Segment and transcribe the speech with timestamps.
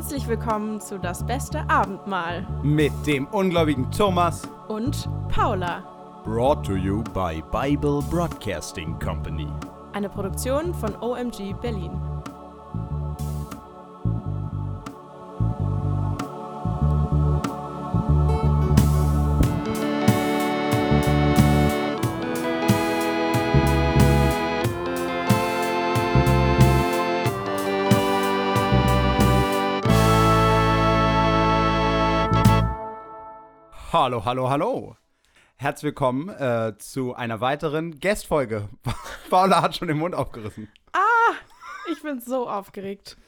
[0.00, 4.48] Herzlich willkommen zu Das beste Abendmahl mit dem ungläubigen Thomas.
[4.66, 5.84] und Paula.
[6.24, 9.46] Brought to you by Bible Broadcasting Company.
[9.92, 12.00] Eine Produktion von OMG Berlin.
[34.02, 34.96] Hallo, hallo, hallo.
[35.56, 38.70] Herzlich willkommen äh, zu einer weiteren Guestfolge.
[39.28, 40.68] Paula hat schon den Mund aufgerissen.
[41.92, 43.18] Ich bin so aufgeregt.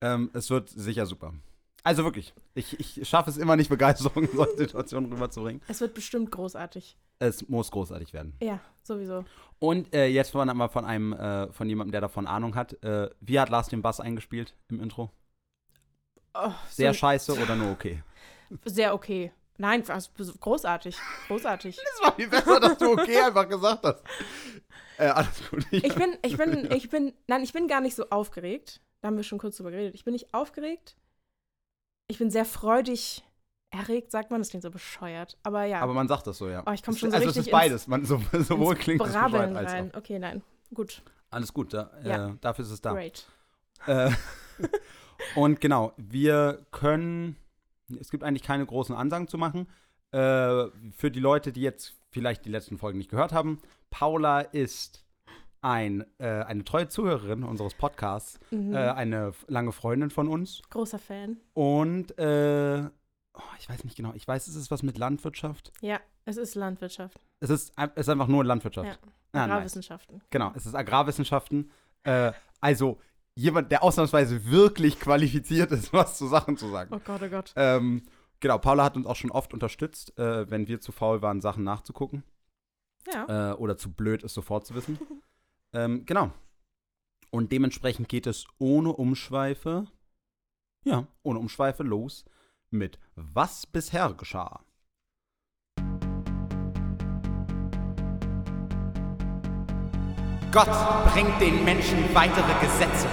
[0.00, 1.34] Ähm, es wird sicher super.
[1.82, 5.60] Also wirklich, ich, ich schaffe es immer nicht, Begeisterung in solchen Situationen rüberzubringen.
[5.66, 6.96] Es wird bestimmt großartig.
[7.18, 8.36] Es muss großartig werden.
[8.40, 9.24] Ja, sowieso.
[9.58, 12.80] Und äh, jetzt von, mal von einem, äh, von jemandem, der davon Ahnung hat.
[12.84, 15.10] Äh, wie hat Lars den Bass eingespielt im Intro?
[16.32, 18.04] Oh, Sehr so, scheiße oder nur okay?
[18.64, 19.32] sehr okay.
[19.62, 20.10] Nein, was-
[20.40, 20.96] großartig.
[21.28, 21.78] Großartig.
[21.78, 24.02] Es war viel besser, dass du okay einfach gesagt hast.
[24.98, 25.64] Äh, alles gut.
[25.70, 28.80] Ich bin, ich bin, ich bin, nein, ich bin gar nicht so aufgeregt.
[29.00, 29.94] Da haben wir schon kurz drüber geredet.
[29.94, 30.96] Ich bin nicht aufgeregt.
[32.08, 33.22] Ich bin sehr freudig
[33.70, 34.40] erregt, sagt man.
[34.40, 35.38] Das klingt so bescheuert.
[35.44, 35.80] Aber ja.
[35.80, 36.64] Aber man sagt das so, ja.
[36.66, 37.86] Oh, ich komm Es- schon so also richtig es ist beides.
[37.86, 39.92] Man, so, sowohl klingt es bescheuert als rein.
[39.94, 39.98] auch.
[39.98, 40.42] Okay, nein.
[40.74, 41.02] Gut.
[41.30, 42.30] Alles gut, da, Ja.
[42.30, 42.92] äh, dafür ist es da.
[42.92, 43.26] Great.
[43.86, 44.10] Äh,
[45.36, 47.36] und genau, wir können,
[48.00, 49.68] es gibt eigentlich keine großen Ansagen zu machen.
[50.12, 53.58] Äh, für die Leute, die jetzt vielleicht die letzten Folgen nicht gehört haben,
[53.90, 55.04] Paula ist
[55.62, 58.74] ein, äh, eine treue Zuhörerin unseres Podcasts, Mhm.
[58.74, 61.36] äh, eine lange Freundin von uns Großer Fan.
[61.54, 62.82] und äh,
[63.34, 65.72] oh, ich weiß nicht genau, ich weiß, es ist was mit Landwirtschaft.
[65.80, 67.20] Ja, es ist Landwirtschaft.
[67.40, 68.88] Es ist, es ist einfach nur Landwirtschaft.
[68.88, 68.96] Ja.
[69.34, 69.50] Ah, nice.
[69.52, 70.20] Agrarwissenschaften.
[70.30, 71.70] Genau, es ist Agrarwissenschaften.
[72.02, 72.98] Äh, also
[73.34, 76.94] jemand, der ausnahmsweise wirklich qualifiziert ist, was zu Sachen zu sagen.
[76.94, 77.52] Oh Gott, oh Gott.
[77.56, 78.02] Ähm,
[78.40, 81.64] genau, Paula hat uns auch schon oft unterstützt, äh, wenn wir zu faul waren, Sachen
[81.64, 82.24] nachzugucken.
[83.12, 83.52] Ja.
[83.52, 84.98] Äh, oder zu blöd, es sofort zu wissen.
[85.72, 86.32] ähm, genau.
[87.30, 89.86] Und dementsprechend geht es ohne Umschweife,
[90.84, 92.24] ja, ohne Umschweife los
[92.70, 94.64] mit Was bisher geschah.
[100.52, 100.68] Gott
[101.14, 103.06] bringt den Menschen weitere Gesetze.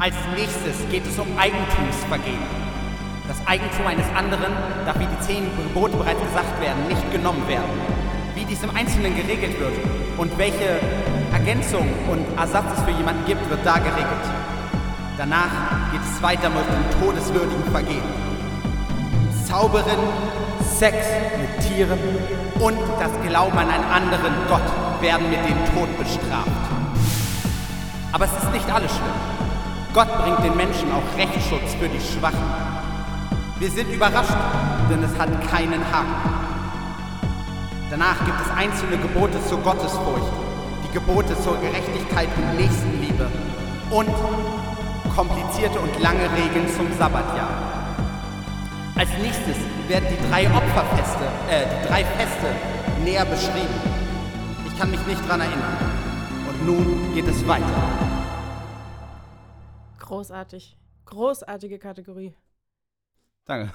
[0.00, 2.42] Als nächstes geht es um Eigentumsvergehen.
[3.28, 4.52] Das Eigentum eines anderen
[4.84, 7.70] darf, wie die zehn Gebote bereits gesagt werden, nicht genommen werden.
[8.34, 9.74] Wie dies im Einzelnen geregelt wird
[10.18, 10.80] und welche
[11.32, 14.26] Ergänzung und Ersatz es für jemanden gibt, wird da geregelt.
[15.18, 18.29] Danach geht es weiter mit dem todeswürdigen Vergehen.
[19.50, 19.82] Zaubern,
[20.78, 20.96] Sex
[21.36, 21.98] mit Tieren
[22.60, 24.62] und das Glauben an einen anderen Gott
[25.02, 26.48] werden mit dem Tod bestraft.
[28.12, 29.10] Aber es ist nicht alles schlimm.
[29.92, 32.38] Gott bringt den Menschen auch Rechtsschutz für die Schwachen.
[33.58, 34.36] Wir sind überrascht,
[34.88, 36.14] denn es hat keinen Haken.
[37.90, 40.32] Danach gibt es einzelne Gebote zur Gottesfurcht,
[40.86, 43.26] die Gebote zur Gerechtigkeit und Nächstenliebe
[43.90, 44.14] und
[45.16, 47.69] komplizierte und lange Regeln zum Sabbatjahr.
[49.00, 49.56] Als nächstes
[49.88, 52.54] werden die drei Opferfeste, äh, die drei Feste
[53.02, 53.74] näher beschrieben.
[54.66, 55.78] Ich kann mich nicht dran erinnern.
[56.46, 57.64] Und nun geht es weiter.
[60.00, 60.76] Großartig.
[61.06, 62.34] Großartige Kategorie.
[63.46, 63.72] Danke.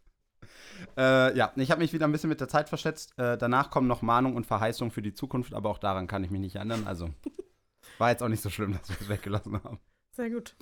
[0.98, 3.18] äh, ja, ich habe mich wieder ein bisschen mit der Zeit verschätzt.
[3.18, 6.30] Äh, danach kommen noch Mahnung und Verheißung für die Zukunft, aber auch daran kann ich
[6.30, 6.86] mich nicht erinnern.
[6.86, 7.08] Also
[7.96, 9.80] war jetzt auch nicht so schlimm, dass wir es weggelassen haben.
[10.12, 10.54] Sehr gut.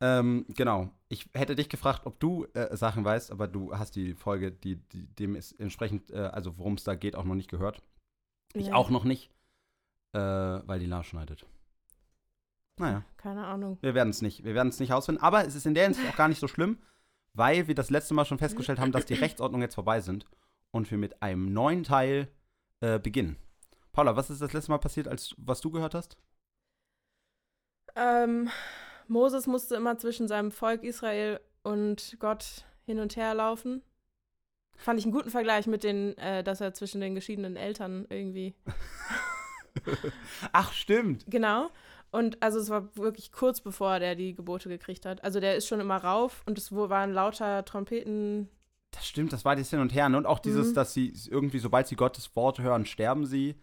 [0.00, 0.90] Ähm, genau.
[1.08, 4.76] Ich hätte dich gefragt, ob du äh, Sachen weißt, aber du hast die Folge, die,
[4.76, 7.82] die dem ist entsprechend, äh, also worum es da geht, auch noch nicht gehört.
[8.52, 8.74] Ich Ja.
[8.74, 9.30] auch noch nicht,
[10.12, 11.44] äh, weil die Lars schneidet.
[12.78, 13.76] Naja, Keine Ahnung.
[13.80, 15.20] wir werden es nicht, wir werden es nicht herausfinden.
[15.20, 16.78] Aber es ist in der Hinsicht auch gar nicht so schlimm,
[17.34, 20.26] weil wir das letzte Mal schon festgestellt haben, dass die Rechtsordnungen jetzt vorbei sind
[20.70, 22.28] und wir mit einem neuen Teil
[22.80, 23.36] äh, beginnen.
[23.90, 26.16] Paula, was ist das letzte Mal passiert, als was du gehört hast?
[27.96, 28.48] Ähm,
[29.08, 33.82] Moses musste immer zwischen seinem Volk Israel und Gott hin und her laufen.
[34.76, 38.54] Fand ich einen guten Vergleich mit den, äh, dass er zwischen den geschiedenen Eltern irgendwie.
[40.52, 41.24] Ach, stimmt.
[41.28, 41.70] Genau.
[42.10, 45.22] Und also es war wirklich kurz bevor der die Gebote gekriegt hat.
[45.24, 48.48] Also der ist schon immer rauf und es waren lauter Trompeten.
[48.92, 50.08] Das stimmt, das war das Hin und Her.
[50.08, 50.16] Ne?
[50.16, 50.74] Und auch dieses, Mhm.
[50.74, 53.56] dass sie irgendwie, sobald sie Gottes Wort hören, sterben sie.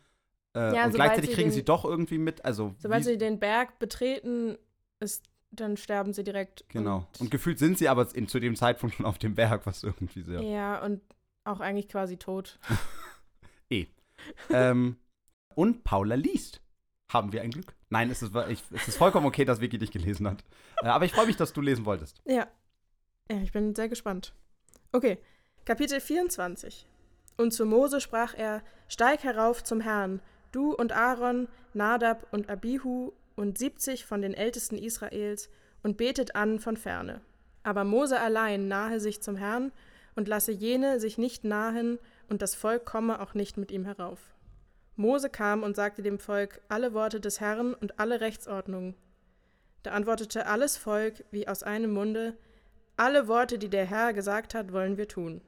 [0.56, 2.45] Äh, Ja, und gleichzeitig sie kriegen den- sie doch irgendwie mit.
[2.45, 4.57] Also, Sobald wie, sie den Berg betreten,
[5.00, 5.24] ist,
[5.59, 6.65] dann sterben sie direkt.
[6.69, 7.07] genau.
[7.13, 9.83] Und, Und, gefühlt sind sie aber in, zu dem Zeitpunkt schon auf dem Berg, was
[9.83, 10.41] irgendwie sehr.
[10.41, 11.01] ja, und
[11.43, 12.59] auch eigentlich quasi tot.
[14.49, 14.97] ähm,
[15.53, 16.61] und Paula liest.
[17.11, 17.75] haben wir ein Glück.
[17.89, 20.43] Nein, es ist, ich, es ist vollkommen okay, dass Vicky dich gelesen hat.
[20.81, 22.21] Äh, aber ich freue mich, dass du lesen wolltest.
[22.25, 22.47] Ja.
[23.29, 24.33] Ja, ich bin sehr gespannt.
[24.91, 25.17] Okay,
[25.65, 26.87] Kapitel 24.
[27.37, 30.21] Und zu Mose sprach er: Steig herauf zum Herrn,
[30.51, 35.49] du und Aaron, Nadab und Abihu und siebzig von den Ältesten Israels,
[35.83, 37.21] und betet an von ferne.
[37.61, 39.71] Aber Mose allein nahe sich zum Herrn
[40.15, 44.19] und lasse jene sich nicht nahen, und das Volk komme auch nicht mit ihm herauf.
[44.95, 48.95] Mose kam und sagte dem Volk alle Worte des Herrn und alle Rechtsordnungen.
[49.83, 52.38] Da antwortete alles Volk wie aus einem Munde,
[52.97, 55.41] alle Worte, die der Herr gesagt hat, wollen wir tun.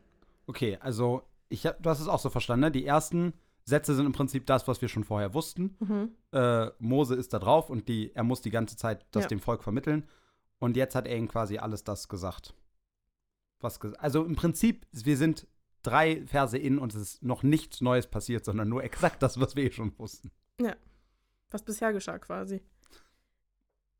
[0.47, 2.71] Okay, also ich hab, du hast es auch so verstanden, ne?
[2.71, 3.33] Die ersten
[3.67, 5.75] Sätze sind im Prinzip das, was wir schon vorher wussten.
[5.79, 6.11] Mhm.
[6.31, 9.27] Äh, Mose ist da drauf und die, er muss die ganze Zeit das Ja.
[9.27, 10.07] dem Volk vermitteln.
[10.59, 12.53] Und jetzt hat er ihnen quasi alles das gesagt.
[13.59, 15.47] Was ges also im Prinzip, wir sind
[15.83, 19.55] drei Verse in und es ist noch nichts Neues passiert, sondern nur exakt das, was
[19.57, 20.31] wir eh schon wussten.
[21.49, 22.61] Was bisher geschah quasi.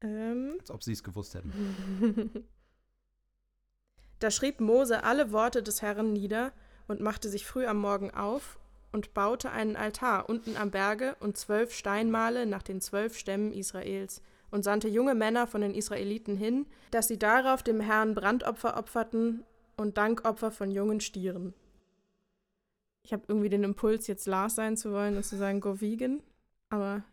[0.02, 0.56] Ähm.
[0.60, 2.46] Als ob sie es gewusst hätten.
[4.20, 6.52] Da schrieb Mose alle Worte des Herrn nieder
[6.88, 8.58] und machte sich früh am Morgen auf
[8.98, 14.24] und baute einen Altar unten am Berge und zwölf Steinmale nach den zwölf Stämmen Israels
[14.50, 19.44] und sandte junge Männer von den Israeliten hin, dass sie darauf dem Herrn Brandopfer opferten
[19.76, 21.54] und Dankopfer von jungen Stieren.
[23.04, 26.24] Ich habe irgendwie den Impuls, jetzt Lars sein zu wollen und zu sagen, go vegan,
[26.72, 27.04] aber.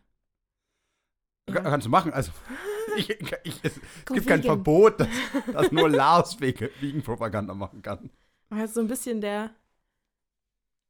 [1.45, 2.11] Ka- Kannst du machen.
[2.13, 2.31] Also,
[2.97, 4.41] ich, ich, es Go gibt kein.
[4.41, 5.07] Verbot, dass,
[5.53, 8.09] dass nur Lars Wege- Vegan-Propaganda machen kann.
[8.49, 9.51] Er ist so ein bisschen der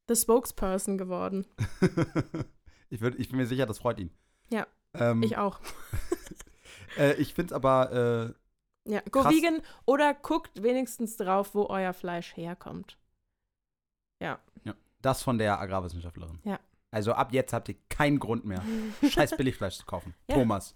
[0.08, 1.46] the Spokesperson geworden.
[2.90, 4.12] ich, würd, ich bin mir sicher, das freut ihn.
[4.50, 5.60] Ja, Ähm, Ich auch.
[6.98, 8.36] äh, ich finde es aber,
[8.88, 9.34] äh, Ja, go Krass.
[9.34, 12.98] vegan oder guckt wenigstens drauf, wo euer Fleisch herkommt.
[15.06, 16.40] das von der Agrarwissenschaftlerin.
[16.44, 16.60] Ja.
[16.92, 18.64] Also ab jetzt habt ihr keinen Grund mehr,
[19.08, 20.16] scheiß Billigfleisch zu kaufen.
[20.30, 20.36] Ja.
[20.36, 20.74] Thomas.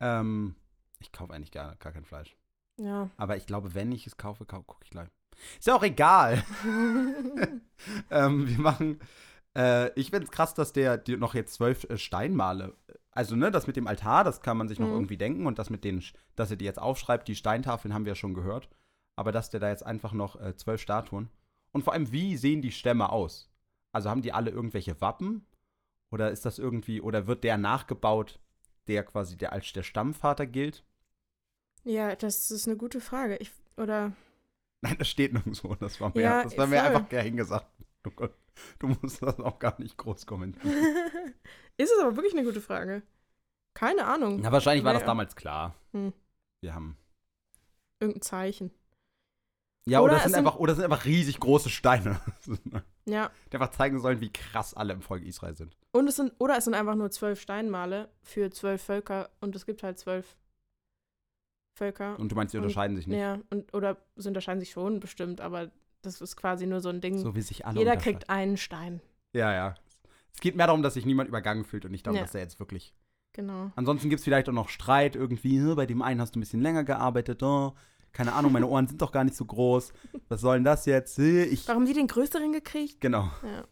[0.00, 0.56] Ähm,
[1.00, 2.36] ich kaufe eigentlich gar, gar kein Fleisch.
[2.78, 3.08] Ja.
[3.16, 5.08] Aber ich glaube, wenn ich es kaufe, kau gucke ich gleich.
[5.58, 6.42] Ist ja auch egal.
[8.10, 9.00] ähm, wir machen.
[9.56, 12.74] Äh, ich finde es krass, dass der die noch jetzt zwölf äh, Steinmale.
[13.10, 14.94] Also, ne, das mit dem Altar, das kann man sich noch Mhm.
[14.94, 15.46] irgendwie denken.
[15.46, 16.02] Und das mit den,
[16.34, 18.68] dass er die jetzt aufschreibt, die Steintafeln haben wir ja schon gehört.
[19.16, 21.30] Aber dass der da jetzt einfach noch äh, zwölf Statuen.
[21.72, 23.50] Und vor allem, wie sehen die Stämme aus?
[23.92, 25.46] Also haben die alle irgendwelche Wappen?
[26.10, 28.38] Oder ist das irgendwie, oder wird der nachgebaut,
[28.88, 30.84] der quasi der als der Stammvater gilt?
[31.84, 33.36] ja, das ist eine gute Frage.
[33.36, 34.12] Ich, oder
[34.88, 35.74] Nein, das steht nirgendwo.
[35.74, 36.86] Das war mir, Ja, das war mir voll.
[36.94, 37.66] einfach dahingesagt.
[38.02, 38.10] Du,
[38.78, 40.72] du musst das auch gar nicht groß kommentieren.
[41.76, 43.02] ist es aber wirklich eine gute Frage.
[43.74, 44.40] Keine Ahnung.
[44.40, 45.74] Na, wahrscheinlich war das damals klar.
[45.92, 46.12] Hm.
[46.62, 46.96] Wir haben.
[48.00, 48.70] Irgendein Zeichen.
[49.88, 52.20] Ja, Oder oder, sind sind- einfach, oder sind einfach riesig große Steine.
[53.08, 53.30] Ja.
[53.52, 55.76] Die einfach zeigen sollen, wie krass alle im Volk Israel sind.
[55.92, 59.64] Und es sind, oder es sind einfach nur zwölf Steinmale für zwölf Völker und es
[59.64, 60.36] gibt halt zwölf
[61.76, 62.18] Völker.
[62.18, 63.18] Und du meinst, die Und- unterscheiden sich nicht.
[63.18, 65.70] ja, und oder sie unterscheiden sich schon bestimmt, aber
[66.02, 67.18] das ist quasi nur so ein Ding.
[67.18, 69.00] So wie sich alle Jeder kriegt einen Stein.
[69.34, 69.74] Ja, ja.
[70.32, 72.22] Es geht mehr darum, dass sich niemand übergangen fühlt und nicht darum, Ja.
[72.22, 72.94] dass er jetzt wirklich.
[73.34, 73.70] Genau.
[73.76, 75.74] Ansonsten gibt es vielleicht auch noch Streit irgendwie.
[75.74, 77.42] Bei dem einen hast du ein bisschen länger gearbeitet.
[77.42, 77.74] Oh,
[78.12, 79.92] keine Ahnung, meine Ohren sind doch gar nicht so groß.
[80.28, 81.18] Was soll denn das jetzt?
[81.18, 81.68] Ich.
[81.68, 83.00] Warum die den größeren gekriegt?
[83.02, 83.30] Genau.
[83.42, 83.66] Ja.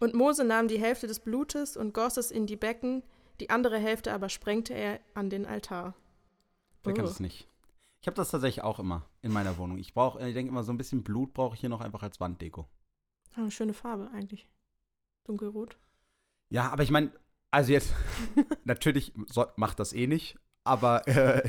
[0.00, 3.02] Und Mose nahm die Hälfte des Blutes und goss es in die Becken,
[3.40, 5.94] die andere Hälfte aber sprengte er an den Altar.
[6.84, 7.08] Wer kann Oh.
[7.08, 7.48] das nicht?
[8.00, 9.78] Ich habe das tatsächlich auch immer in meiner Wohnung.
[9.78, 12.20] Ich brauche, ich denke immer, so ein bisschen Blut brauche ich hier noch einfach als
[12.20, 12.68] Wanddeko.
[13.34, 14.46] Ah, Eine schöne Farbe eigentlich.
[15.24, 15.76] Dunkelrot.
[16.50, 17.10] Ja, aber ich meine,
[17.50, 17.92] also jetzt,
[18.64, 21.48] natürlich so, macht das eh nicht, aber äh,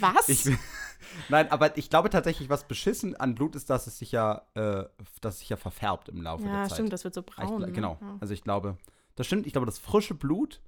[0.00, 0.28] Was?
[0.30, 0.44] ich,
[1.28, 4.84] nein, aber ich glaube tatsächlich, was beschissen an Blut ist, dass es sich ja, äh,
[5.20, 6.72] dass es sich ja verfärbt im Laufe ja, der Zeit.
[6.72, 7.62] stimmt, das wird so Ich, braun.
[7.62, 7.72] gl- ne?
[7.72, 7.98] genau.
[8.00, 8.16] Ja.
[8.20, 8.78] Also ich glaube,
[9.16, 9.46] das stimmt.
[9.46, 10.60] Ich glaube, das frische Blut,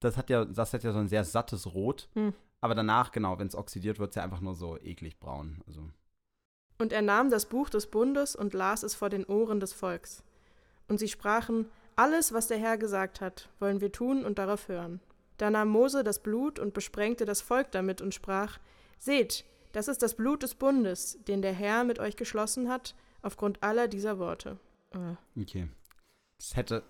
[0.00, 2.08] das hat ja, das hat ja so ein sehr sattes Rot.
[2.14, 2.32] Hm.
[2.60, 5.62] Aber danach, genau, wenn es oxidiert, wird es ja einfach nur so eklig braun.
[5.66, 5.88] Also
[6.78, 10.22] Und er nahm das Buch des Bundes und las es vor den Ohren des Volks.
[10.88, 15.00] Und sie sprachen, alles, was der Herr gesagt hat, wollen wir tun und darauf hören.
[15.36, 18.58] Da nahm Mose das Blut und besprengte das Volk damit und sprach,
[18.98, 23.62] Seht, das ist das Blut des Bundes, den der Herr mit euch geschlossen hat, aufgrund
[23.62, 24.58] aller dieser Worte.
[24.92, 25.68] Äh, Okay.
[26.38, 26.82] Das hätte.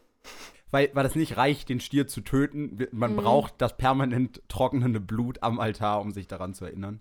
[0.70, 2.86] Weil, weil das nicht reicht, den Stier zu töten.
[2.90, 3.16] Man Mhm.
[3.16, 7.00] braucht das permanent trocknende Blut am Altar, um sich daran zu erinnern.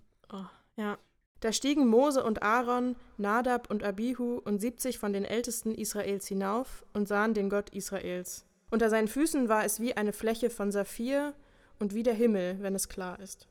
[0.78, 0.98] Ja.
[1.40, 6.84] Da stiegen Mose und Aaron, Nadab und Abihu und siebzig von den Ältesten Israels hinauf
[6.94, 8.46] und sahen den Gott Israels.
[8.72, 11.34] Unter seinen Füßen war es wie eine Fläche von Saphir
[11.80, 13.48] und wie der Himmel, wenn es klar ist.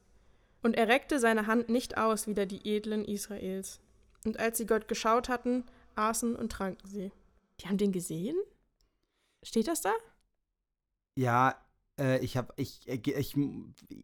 [0.62, 3.80] Und er reckte seine Hand nicht aus wider die Edlen Israels.
[4.24, 7.12] Und als sie Gott geschaut hatten, aßen und tranken sie.
[7.60, 8.36] Die haben den gesehen?
[9.44, 9.92] Steht das da?
[11.16, 11.54] Ja,
[11.96, 13.36] Äh, ich habe, ich, ich, ich,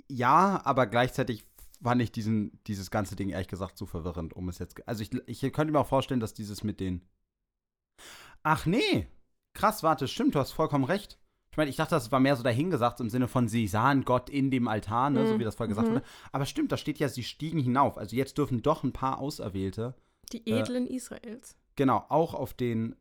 [0.08, 1.44] ja, aber gleichzeitig
[1.82, 4.86] fand ich diesen, dieses ganze Ding ehrlich gesagt zu verwirrend, um es jetzt.
[4.86, 7.02] Also ich, ich könnte mir auch vorstellen, dass dieses mit den.
[8.44, 9.08] Ach nee!
[9.54, 11.18] Krass, warte, stimmt, du hast vollkommen recht.
[11.50, 14.30] Ich meine, ich dachte, das war mehr so dahingesagt im Sinne von, sie sahen Gott
[14.30, 15.94] in dem Altar, ne, so wie das vorher gesagt Mhm.
[15.94, 16.04] wurde.
[16.30, 17.98] Aber stimmt, da steht ja, sie stiegen hinauf.
[17.98, 19.96] Also jetzt dürfen doch ein paar Auserwählte,
[20.32, 20.60] Die Äh.
[20.60, 21.56] Edlen Israels.
[21.74, 22.94] genau, auch auf den.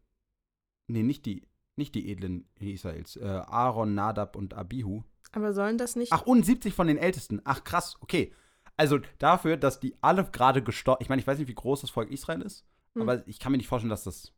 [0.87, 1.45] Nee, nicht die,
[1.79, 3.15] nicht die edlen Israels.
[3.15, 5.03] Äh, Aaron, Nadab und Abihu.
[5.31, 6.13] Aber sollen das nicht.
[6.13, 7.41] Ach, und 70 von den Ältesten.
[7.43, 8.33] Ach, krass, okay.
[8.77, 11.01] Also dafür, dass die alle gerade gestorben.
[11.01, 13.01] Ich meine, ich weiß nicht, wie groß das Volk Israel ist, Hm.
[13.01, 14.33] aber ich kann mir nicht vorstellen, dass das.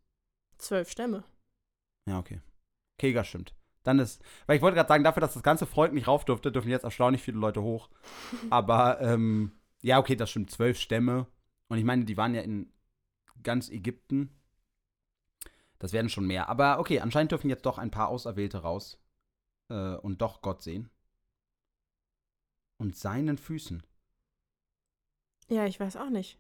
[0.58, 1.24] Zwölf Stämme.
[2.08, 2.42] Ja, okay.
[2.98, 3.54] Okay, das stimmt.
[3.84, 4.22] Dann ist.
[4.46, 6.84] Weil ich wollte gerade sagen, dafür, dass das ganze Volk nicht rauf durfte, dürfen jetzt
[6.84, 7.90] erstaunlich viele Leute hoch.
[8.50, 10.52] Aber, ähm, ja, okay, das stimmt.
[10.52, 11.28] Zwölf Stämme.
[11.68, 12.72] Und ich meine, die waren ja in
[13.44, 14.30] ganz Ägypten.
[15.82, 16.48] Das werden schon mehr.
[16.48, 19.00] Aber okay, anscheinend dürfen jetzt doch ein paar Auserwählte raus.
[19.72, 20.92] Äh, und doch Gott sehen.
[22.78, 23.82] Und seinen Füßen.
[25.50, 26.38] Ja, ich weiß auch nicht.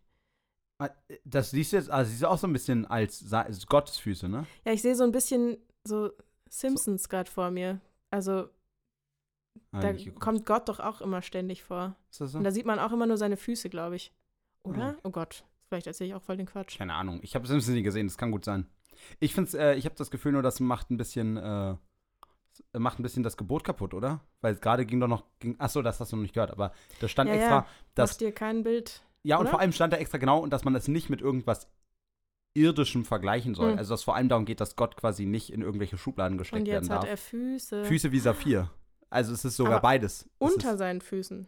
[0.79, 0.89] Ah,
[1.25, 4.45] Das siehst du jetzt, also siehst du auch so ein bisschen als, als Gottesfüße, ne?
[4.63, 6.12] Ja, ich sehe so ein bisschen so
[6.48, 7.81] Simpsons gerade vor mir.
[8.12, 8.48] Also,
[9.74, 11.95] Hab da kommt Gott doch auch immer ständig vor.
[12.12, 12.38] Ist das so?
[12.38, 14.13] Und da sieht man auch immer nur seine Füße, glaube ich.
[14.63, 14.98] Oder?
[14.98, 14.98] Ah.
[15.03, 15.43] Oh Gott.
[15.67, 16.77] Vielleicht erzähle ich auch voll den Quatsch.
[16.77, 17.21] Keine Ahnung.
[17.24, 18.67] Ich habe Simpsons nie gesehen, das kann gut sein.
[19.19, 21.75] Ich finde äh, ich habe das Gefühl nur, das macht ein bisschen, äh,
[22.77, 24.21] macht ein bisschen das Gebot kaputt, oder?
[24.41, 27.07] Weil gerade ging doch noch, ging, achso, das hast du noch nicht gehört, aber da
[27.07, 27.67] stand Ja, extra, ja.
[27.95, 29.01] dass, dir kein Bild.
[29.24, 29.51] ja, und oder?
[29.51, 31.67] vor allem stand da extra genau, und dass man das nicht mit irgendwas
[32.53, 33.71] Irdischem vergleichen soll.
[33.71, 33.77] Hm.
[33.77, 36.65] Also, dass vor allem darum geht, dass Gott quasi nicht in irgendwelche Schubladen gesteckt Und
[36.67, 37.10] jetzt werden hat darf.
[37.10, 38.69] er Füße Füße wie Saphir.
[39.10, 40.24] Also, es ist sogar Aber beides.
[40.39, 41.48] Es unter seinen Füßen.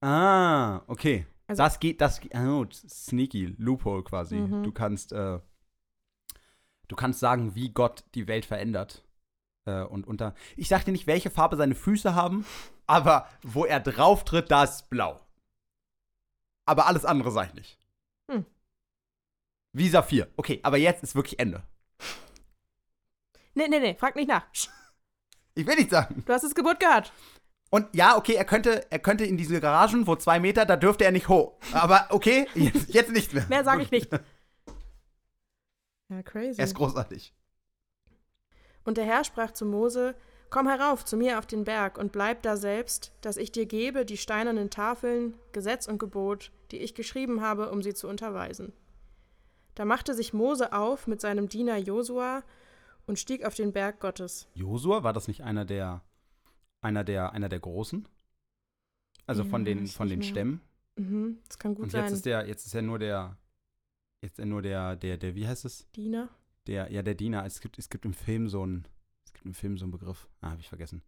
[0.00, 1.26] Ah, okay.
[1.48, 4.36] Also- das geht, das geht, oh, sneaky, Loophole quasi.
[4.36, 4.62] Mhm.
[4.62, 5.40] Du kannst, äh,
[6.88, 9.04] du kannst sagen, wie Gott die Welt verändert.
[9.66, 12.44] Äh, und unter, ich sag dir nicht, welche Farbe seine Füße haben,
[12.86, 15.20] aber wo er drauf tritt, da ist blau.
[16.66, 17.78] Aber alles andere sag ich nicht.
[18.30, 18.44] Hm.
[19.72, 20.28] Wie Saphir.
[20.36, 21.62] Okay, aber jetzt ist wirklich Ende.
[23.54, 24.46] Nee, nee, nee, frag nicht nach.
[25.54, 26.22] Ich will nicht sagen.
[26.24, 27.12] Du hast das Gebot gehört.
[27.70, 31.04] Und ja, okay, er könnte, er könnte in diese Garagen, wo zwei Meter, da dürfte
[31.04, 31.58] er nicht hoch.
[31.72, 33.44] Aber okay, jetzt, jetzt nicht mehr.
[33.48, 34.08] Mehr sage ich nicht.
[36.08, 36.58] Ja, crazy.
[36.60, 37.34] Er ist großartig.
[38.84, 40.14] Und der Herr sprach zu Mose:
[40.50, 44.06] Komm herauf zu mir auf den Berg und bleib da selbst, dass ich dir gebe
[44.06, 48.72] die steinernen Tafeln, Gesetz und Gebot, die ich geschrieben habe, um sie zu unterweisen.
[49.74, 52.42] Da machte sich Mose auf mit seinem Diener Josua
[53.06, 54.48] und stieg auf den Berg Gottes.
[54.54, 56.02] Josua, war das nicht einer der,
[56.80, 58.08] einer der, einer der Großen?
[59.26, 60.28] Also von Ja, den, von den mehr.
[60.28, 60.60] Stämmen.
[60.96, 62.04] Mhm, das kann gut Und sein.
[62.04, 63.36] jetzt ist der, jetzt ist er nur der,
[64.20, 65.90] jetzt ist er nur der, der, der, wie heißt es?
[65.92, 66.28] Diener?
[66.66, 67.44] Der, ja, der Diener.
[67.44, 68.86] Es gibt, es gibt im Film so einen,
[69.24, 70.28] es gibt im Film so einen Begriff.
[70.40, 71.02] Ah, habe ich vergessen.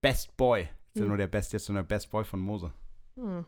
[0.00, 0.60] Best Boy.
[0.62, 1.08] Jetzt ist Hm.
[1.08, 2.72] nur der Best, jetzt der Best Boy von Mose.
[3.16, 3.44] Hm.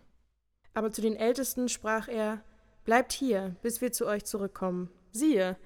[0.75, 2.43] Aber zu den Ältesten sprach er:
[2.85, 4.91] Bleibt hier, bis wir zu euch zurückkommen.
[5.11, 5.57] Siehe,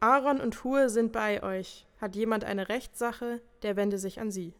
[0.00, 1.86] Aaron und Hur sind bei euch.
[2.00, 4.54] Hat jemand eine Rechtssache, der wende sich an sie.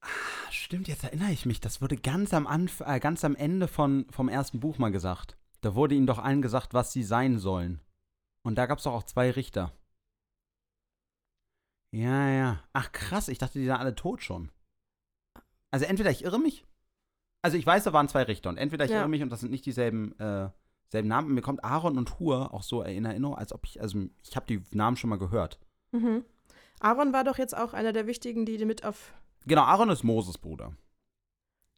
[0.00, 1.60] Ah, stimmt, jetzt erinnere ich mich.
[1.60, 5.36] Das wurde ganz am, Anf äh, ganz am Ende von, vom ersten Buch mal gesagt.
[5.62, 7.80] Da wurde ihnen doch allen gesagt, was sie sein sollen.
[8.44, 9.72] Und da gab es doch auch zwei Richter.
[11.92, 12.64] Ja, ja.
[12.72, 14.50] Ach krass, ich dachte, die sind alle tot schon.
[15.70, 16.64] Also entweder ich irre mich.
[17.42, 19.00] Also ich weiß, da waren zwei Richter und entweder ich Ja.
[19.00, 20.50] irre mich und das sind nicht dieselben äh,
[20.88, 21.34] selben Namen.
[21.34, 24.46] Mir kommt Aaron und Hur auch so in Erinnerung, als ob ich, also ich habe
[24.46, 25.58] die Namen schon mal gehört.
[25.92, 26.24] Mhm.
[26.80, 29.12] Aaron war doch jetzt auch einer der wichtigen, die mit auf.
[29.46, 30.76] Genau, Aaron ist Moses Bruder.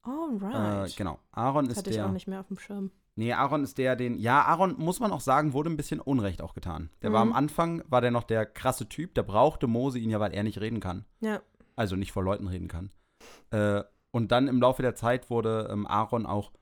[0.06, 0.90] Oh, right.
[0.90, 2.06] Äh, genau, Aaron das ist hatte ich der.
[2.06, 2.90] auch nicht mehr auf dem Schirm.
[3.16, 4.18] Nee, Aaron ist der, den.
[4.18, 6.90] Ja, Aaron, muss man auch sagen, wurde ein bisschen Unrecht auch getan.
[7.02, 7.34] Der war am Mhm.
[7.34, 10.60] Anfang, war der noch der krasse Typ, der brauchte Mose ihn ja, weil er nicht
[10.60, 11.04] reden kann.
[11.20, 11.40] Ja.
[11.76, 12.90] Also nicht vor Leuten reden kann.
[13.50, 16.52] Äh, und dann im Laufe der Zeit wurde ähm, Aaron auch.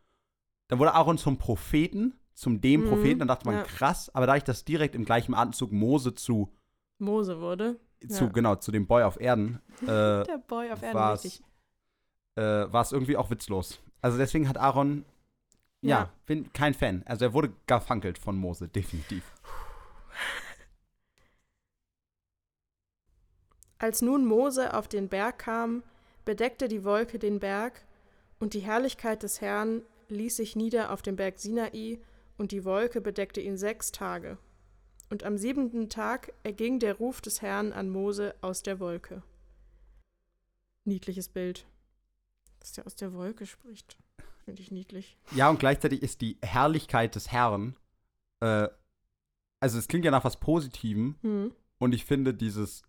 [0.68, 3.18] Dann wurde Aaron zum Propheten, zum dem Mhm, Propheten.
[3.20, 3.62] Dann dachte man, ja.
[3.62, 6.50] krass, aber da ich das direkt im gleichen Atemzug Mose zu,
[6.98, 7.78] Mose wurde.
[8.08, 8.30] zu Ja.
[8.30, 11.44] genau, zu dem Boy auf Erden, äh, Der Boy auf Erden, war's- richtig.
[12.36, 13.80] äh, war es irgendwie auch witzlos.
[14.02, 15.04] Also deswegen hat Aaron.
[15.82, 16.12] Ja, Ja.
[16.26, 17.02] bin kein Fan.
[17.06, 19.24] Also er wurde garfunkelt von Mose, definitiv.
[23.78, 25.82] Als nun Mose auf den Berg kam,
[26.24, 27.84] bedeckte die Wolke den Berg,
[28.38, 32.00] und die Herrlichkeit des Herrn ließ sich nieder auf dem Berg Sinai,
[32.38, 34.38] und die Wolke bedeckte ihn sechs Tage.
[35.10, 39.22] Und am siebenten Tag erging der Ruf des Herrn an Mose aus der Wolke.
[40.84, 41.66] Niedliches Bild.
[42.60, 43.96] Dass der aus der Wolke spricht.
[44.44, 45.16] Finde ich niedlich.
[45.34, 47.76] Ja, und gleichzeitig ist die Herrlichkeit des Herrn,
[48.40, 48.68] äh,
[49.60, 51.52] also es klingt ja nach was Positivem Hm.
[51.78, 52.82] und ich finde dieses,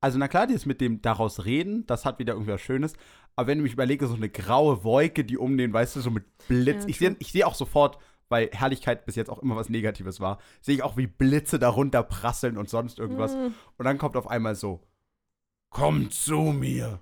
[0.00, 2.92] also na klar, dieses mit dem daraus reden, das hat wieder irgendwie was Schönes.
[3.34, 6.10] Aber wenn du mich überlege, so eine graue Wolke, die um den, weißt du, so
[6.10, 6.84] mit Blitz.
[6.84, 10.20] Ja, ich sehe ich seh auch sofort, weil Herrlichkeit bis jetzt auch immer was Negatives
[10.20, 13.34] war, sehe ich auch, wie Blitze darunter prasseln und sonst irgendwas.
[13.34, 13.52] Mm.
[13.76, 14.80] Und dann kommt auf einmal so,
[15.70, 17.00] komm zu mir.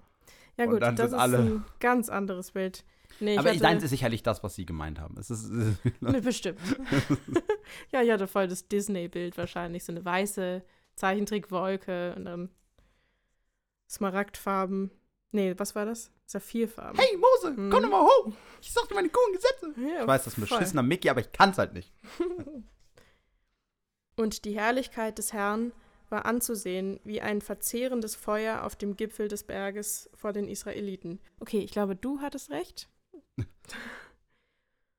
[0.56, 2.84] Ja Und gut, dann das ist alle- ein ganz anderes Bild.
[3.20, 5.16] Nee, Aber deins ist sicherlich das, was sie gemeint haben.
[5.18, 5.50] Es ist,
[6.00, 6.60] Nee, bestimmt.
[7.92, 9.84] ja, ich hatte voll das Disney-Bild wahrscheinlich.
[9.84, 10.62] So eine weiße
[10.96, 12.50] Zeichentrickwolke und dann
[13.88, 14.90] Smaragdfarben.
[15.32, 16.10] Nee, was war das?
[16.26, 16.98] Saphirfarben.
[16.98, 17.70] hey Mose, Mhm.
[17.70, 18.32] komm doch mal hoch.
[18.62, 19.74] Ich sag dir meine coolen Gesetze.
[19.94, 21.92] Ja, Ich weiß, das ist ein beschissener Mickey, aber ich kann's halt nicht.
[24.16, 25.72] Und die Herrlichkeit des Herrn
[26.08, 31.20] war anzusehen wie ein verzehrendes Feuer auf dem Gipfel des Berges vor den Israeliten.
[31.40, 32.88] Okay, ich glaube, du hattest recht.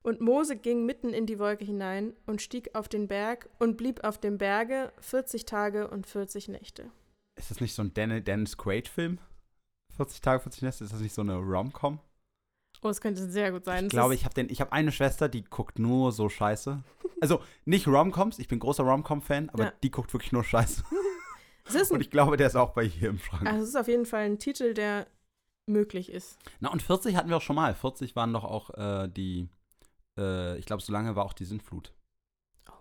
[0.03, 4.03] Und Mose ging mitten in die Wolke hinein und stieg auf den Berg und blieb
[4.03, 6.91] auf dem Berge 40 Tage und 40 Nächte.
[7.37, 9.19] Ist das nicht so ein Den Dennis Quaid-Film?
[9.97, 10.83] 40 Tage, 40 Nächte?
[10.83, 11.99] Ist das nicht so eine Rom-Com?
[12.81, 13.85] Oh, es könnte sehr gut sein.
[13.85, 16.83] Ich glaube, ich habe hab eine Schwester, die guckt nur so Scheiße.
[17.21, 19.73] Also nicht Rom-Coms, ich bin großer Rom-Com-Fan, aber Ja.
[19.81, 20.83] die guckt wirklich nur Scheiße.
[21.89, 23.47] Und ich glaube, der ist auch bei ihr im Schrank.
[23.47, 25.07] also es ist auf jeden Fall ein Titel, der
[25.67, 26.37] möglich ist.
[26.59, 27.73] Na, und 40 hatten wir auch schon mal.
[27.73, 29.49] 40 waren doch auch äh, die,
[30.17, 31.93] äh, ich glaube, so lange war auch die Sintflut.
[32.69, 32.73] Oh.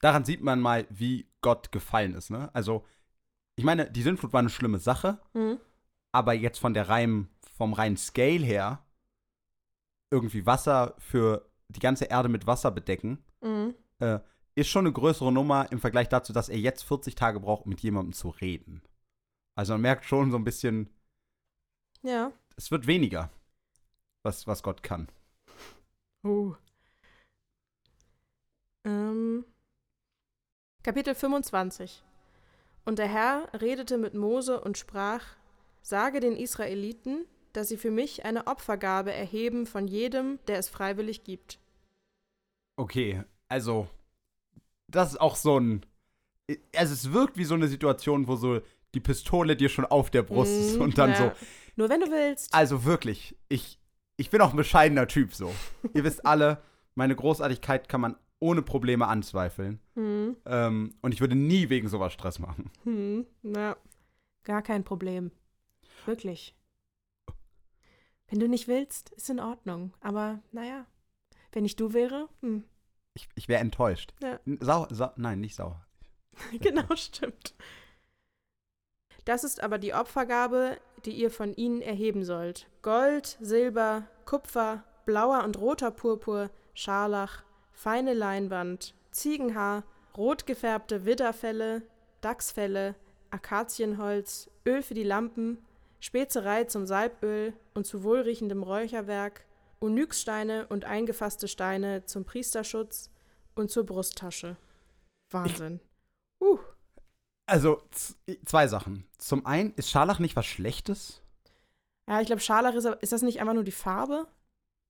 [0.00, 2.50] Daran sieht man mal, wie Gott gefallen ist, ne?
[2.54, 2.84] Also,
[3.56, 5.58] ich meine, die Sintflut war eine schlimme Sache, Mhm.
[6.12, 8.84] aber jetzt von der reinen, vom reinen Scale her,
[10.10, 13.74] irgendwie Wasser für die ganze Erde mit Wasser bedecken, Mhm.
[14.00, 14.18] äh,
[14.56, 17.80] ist schon eine größere Nummer im Vergleich dazu, dass er jetzt 40 Tage braucht, mit
[17.80, 18.82] jemandem zu reden.
[19.56, 20.90] Also man merkt schon so ein bisschen,
[22.04, 22.32] Ja.
[22.56, 23.30] es wird weniger,
[24.22, 25.08] was, was Gott kann.
[26.22, 26.54] Uh.
[28.84, 29.44] Ähm,
[30.82, 32.02] Kapitel 25
[32.84, 35.24] Und der Herr redete mit Mose und sprach,
[35.80, 41.24] Sage den Israeliten, dass sie für mich eine Opfergabe erheben von jedem, der es freiwillig
[41.24, 41.58] gibt.
[42.76, 43.88] Okay, also,
[44.88, 45.84] das ist auch so ein.
[46.74, 48.60] Also, es wirkt wie so eine Situation, wo so
[48.94, 51.16] die Pistole dir schon auf der Brust ist Mhm, und dann ja.
[51.16, 51.32] so.
[51.76, 52.52] Nur wenn du willst.
[52.54, 53.78] Also wirklich, ich,
[54.16, 55.52] ich bin auch ein bescheidener Typ so.
[55.94, 56.62] Ihr wisst alle,
[56.94, 59.80] meine Großartigkeit kann man ohne Probleme anzweifeln.
[59.94, 62.70] Hm, Ähm, und ich würde nie wegen sowas Stress machen.
[62.84, 63.76] hm, na,
[64.44, 65.30] gar kein Problem.
[66.06, 66.54] Wirklich.
[68.28, 69.94] Wenn du nicht willst, ist in Ordnung.
[70.00, 70.86] Aber naja,
[71.52, 72.64] wenn ich du wäre, hm.
[73.14, 74.12] Ich, ich wäre enttäuscht.
[74.22, 74.40] Ja.
[74.60, 75.84] Sau, sau, nein, nicht sauer.
[76.60, 77.54] Genau, stimmt.
[79.24, 82.68] Das ist aber die Opfergabe, die ihr von ihnen erheben sollt.
[82.82, 89.84] Gold, Silber, Kupfer, blauer und roter Purpur, Scharlach, feine Leinwand, Ziegenhaar,
[90.16, 91.82] rot gefärbte Widderfelle,
[92.20, 92.94] Dachsfelle,
[93.30, 95.58] Akazienholz, Öl für die Lampen,
[96.00, 99.44] Spezerei zum Salböl und zu wohlriechendem Räucherwerk,
[99.80, 103.10] Onyxsteine und eingefasste Steine zum Priesterschutz
[103.54, 104.56] und zur Brusttasche.
[105.30, 105.80] Wahnsinn.
[106.40, 106.58] Uh.
[107.46, 107.82] Also,
[108.46, 109.06] zwei Sachen.
[109.18, 111.20] Zum einen, ist Scharlach nicht was Schlechtes?
[112.08, 114.26] Ja, ich glaube, Scharlach ist, ist das nicht einfach nur die Farbe?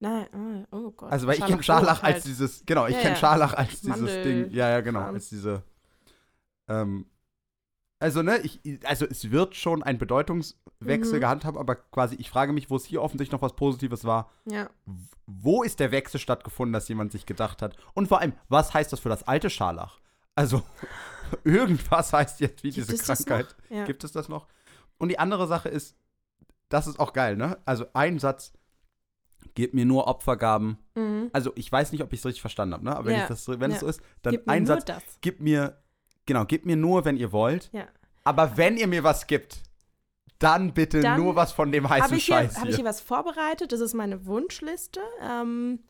[0.00, 0.26] Nein,
[0.70, 1.10] oh, oh Gott.
[1.12, 2.16] Also, weil ich kenne Scharlach halt.
[2.16, 3.20] als dieses, genau, ich Ja, kenne ja.
[3.20, 4.50] Scharlach als dieses Mandel- Ding.
[4.52, 5.62] Ja, ja, genau, als diese.
[6.68, 7.06] Ähm,
[8.00, 11.20] also, ne, ich, also es wird schon ein Bedeutungswechsel Mhm.
[11.20, 14.30] gehandhabt, aber quasi, ich frage mich, wo es hier offensichtlich noch was Positives war.
[14.44, 14.68] Ja,
[15.26, 17.76] Wo ist der Wechsel stattgefunden, dass jemand sich gedacht hat?
[17.94, 19.98] Und vor allem, was heißt das für das alte Scharlach?
[20.34, 20.62] Also,
[21.44, 23.54] irgendwas heißt jetzt wie Gibt diese es Krankheit.
[23.70, 23.84] Ja.
[23.84, 24.46] Gibt es das noch?
[24.98, 25.96] Und die andere Sache ist,
[26.68, 27.58] das ist auch geil, ne?
[27.64, 28.52] Also ein Satz,
[29.54, 30.78] gebt mir nur Opfergaben.
[30.94, 31.30] Mhm.
[31.32, 32.96] Also ich weiß nicht, ob ich es richtig verstanden habe, ne?
[32.96, 33.80] Aber wenn, Ja, ich das, wenn es ja.
[33.80, 35.02] so ist, dann Gib ein Satz, das.
[35.20, 35.82] gib mir,
[36.26, 37.70] genau, gib mir nur, wenn ihr wollt.
[37.72, 37.86] Ja.
[38.24, 39.62] Aber wenn ihr mir was gibt,
[40.38, 42.70] dann bitte Dann nur was von dem heißen Habe ich, hier, Scheiß hab hier.
[42.70, 43.70] ich hier was vorbereitet?
[43.72, 45.00] Das ist meine Wunschliste.
[45.22, 45.80] Ähm,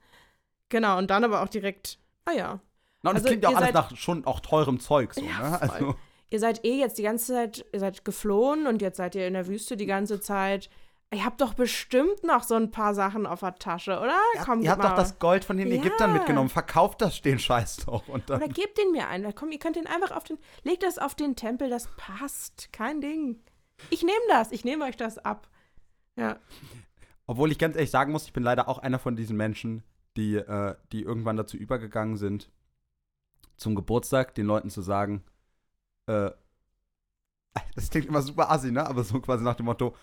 [0.68, 2.61] genau, und dann aber auch direkt, ah ja,
[3.04, 5.62] Na, und also klingt ja auch alles nach schon auch teurem Zeug so, Ja, ne?
[5.62, 5.94] Also,
[6.30, 9.34] ihr seid eh jetzt die ganze Zeit, ihr seid geflohen und jetzt seid ihr in
[9.34, 10.68] der Wüste die ganze Zeit.
[11.12, 14.16] Ihr habt doch bestimmt noch so ein paar Sachen auf der Tasche, oder?
[14.34, 14.96] ihr, Komm, ihr habt doch mal.
[14.96, 15.76] das Gold von den Ja.
[15.76, 16.48] Ägyptern mitgenommen.
[16.48, 18.08] Verkauft das den Scheiß doch.
[18.08, 19.32] Und dann, Oder gebt den mir ein.
[19.34, 20.38] Komm, ihr könnt den einfach auf den.
[20.64, 22.72] Legt das auf den Tempel, das passt.
[22.72, 23.38] Kein Ding.
[23.90, 24.50] Ich nehme das.
[24.50, 25.46] Ich nehme euch das ab.
[26.16, 26.38] Ja.
[27.26, 29.84] Obwohl ich ganz ehrlich sagen muss, ich bin leider auch einer von diesen Menschen,
[30.16, 32.50] die, äh, die irgendwann dazu übergegangen sind,
[33.56, 35.22] zum Geburtstag den Leuten zu sagen,
[36.06, 36.30] äh,
[37.74, 38.86] das klingt immer super assi, ne?
[38.86, 39.94] Aber so quasi nach dem Motto,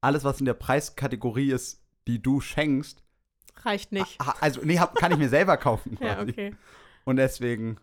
[0.00, 3.02] alles, was in der Preiskategorie ist, die du schenkst,
[3.64, 4.18] Reicht nicht.
[4.40, 5.98] also, nee, hab, kann ich mir selber kaufen.
[6.00, 6.30] ja, Quasi.
[6.32, 6.56] okay.
[7.04, 7.76] Und deswegen,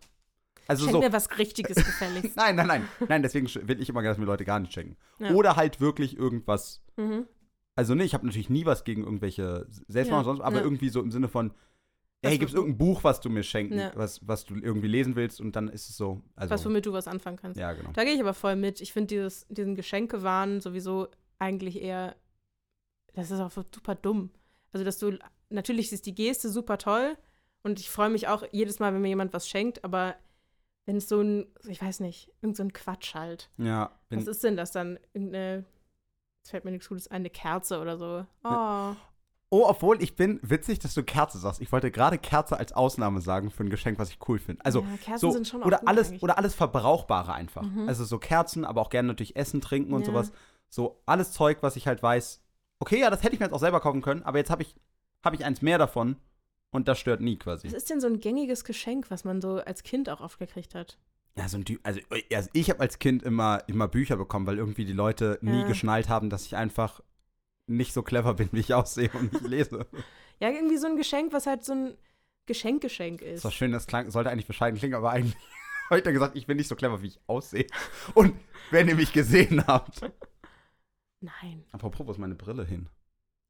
[0.66, 1.00] Also Schenk so.
[1.00, 2.36] mir was Richtiges gefälligst.
[2.36, 2.88] Nein, nein, nein.
[3.08, 4.96] Nein, deswegen will ich immer, dass mir Leute gar nicht schenken.
[5.18, 5.30] Ja.
[5.30, 6.82] Oder halt wirklich irgendwas.
[6.96, 7.26] mhm.
[7.76, 10.64] Also, ne, ich habe natürlich nie was gegen irgendwelche Selbstmord Ja, und sonst, aber ja.
[10.64, 11.54] irgendwie so im Sinne von,
[12.22, 13.92] Was ey, gibt es irgendein Buch, was du mir schenken, Ja.
[13.94, 16.22] was, was du irgendwie lesen willst und dann ist es so.
[16.36, 17.58] Also, Was, womit du was anfangen kannst.
[17.58, 17.90] ja, genau.
[17.92, 18.80] Da gehe ich aber voll mit.
[18.82, 22.14] Ich finde diesen Geschenkewahn sowieso eigentlich eher,
[23.14, 24.30] das ist auch super dumm.
[24.72, 27.16] Also, dass du, natürlich ist die Geste super toll
[27.62, 30.14] und ich freue mich auch jedes Mal, wenn mir jemand was schenkt, aber
[30.84, 33.50] wenn es so ein, ich weiß nicht, irgend so ein Quatsch halt.
[33.56, 34.98] Ja, Was ist denn das dann?
[35.14, 35.64] Irgendeine,
[36.42, 38.26] jetzt fällt mir nichts Gutes ein, eine Kerze oder so.
[38.44, 38.94] Oh.
[39.52, 41.60] Oh, obwohl ich bin, witzig, dass du Kerze sagst.
[41.60, 44.64] Ich wollte gerade Kerze als Ausnahme sagen für ein Geschenk, was ich cool finde.
[44.64, 46.22] Also, ja, Kerzen so, sind schon auch oder alles, eigentlich.
[46.22, 47.62] oder alles Verbrauchbare einfach.
[47.62, 47.88] Mhm.
[47.88, 50.06] Also so Kerzen, aber auch gerne natürlich Essen, Trinken und Ja.
[50.06, 50.32] sowas.
[50.68, 52.40] So alles Zeug, was ich halt weiß,
[52.78, 54.76] okay, ja, das hätte ich mir jetzt auch selber kaufen können, aber jetzt habe ich,
[55.24, 56.14] hab ich eins mehr davon
[56.70, 57.66] und das stört nie quasi.
[57.66, 60.76] Was ist denn so ein gängiges Geschenk, was man so als Kind auch oft gekriegt
[60.76, 60.96] hat?
[61.36, 61.98] Ja, so ein Typ, also,
[62.32, 65.66] also ich habe als Kind immer, immer Bücher bekommen, weil irgendwie die Leute nie Ja.
[65.66, 67.00] geschnallt haben, dass ich einfach
[67.76, 69.86] nicht so clever bin, wie ich aussehe und nicht lese.
[70.40, 71.96] Ja, irgendwie so ein Geschenk, was halt so ein
[72.46, 73.36] Geschenkgeschenk ist.
[73.38, 75.36] Das war schön, das klang, sollte eigentlich bescheiden klingen, aber eigentlich
[75.90, 77.66] habe ich dann gesagt, ich bin nicht so clever, wie ich aussehe.
[78.14, 78.34] Und
[78.70, 80.00] wenn ihr mich gesehen habt.
[81.20, 81.64] Nein.
[81.72, 82.88] Apropos, wo ist meine Brille hin?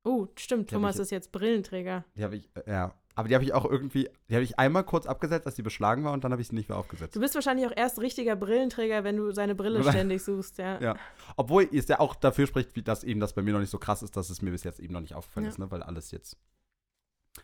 [0.04, 0.70] Oh, stimmt.
[0.70, 2.04] Die Thomas ich- ist jetzt Brillenträger.
[2.16, 2.94] Die habe ich, äh, ja.
[3.14, 6.04] Aber die habe ich auch irgendwie, die habe ich einmal kurz abgesetzt, als die beschlagen
[6.04, 7.16] war und dann habe ich sie nicht mehr aufgesetzt.
[7.16, 10.80] Du bist wahrscheinlich auch erst richtiger Brillenträger, wenn du seine Brille ständig suchst, ja.
[10.80, 10.96] Ja.
[11.36, 13.78] Obwohl es ja auch dafür spricht, wie das eben das bei mir noch nicht so
[13.78, 15.50] krass ist, dass es mir bis jetzt eben noch nicht aufgefallen Ja.
[15.50, 15.70] ist, ne?
[15.70, 16.36] weil alles jetzt.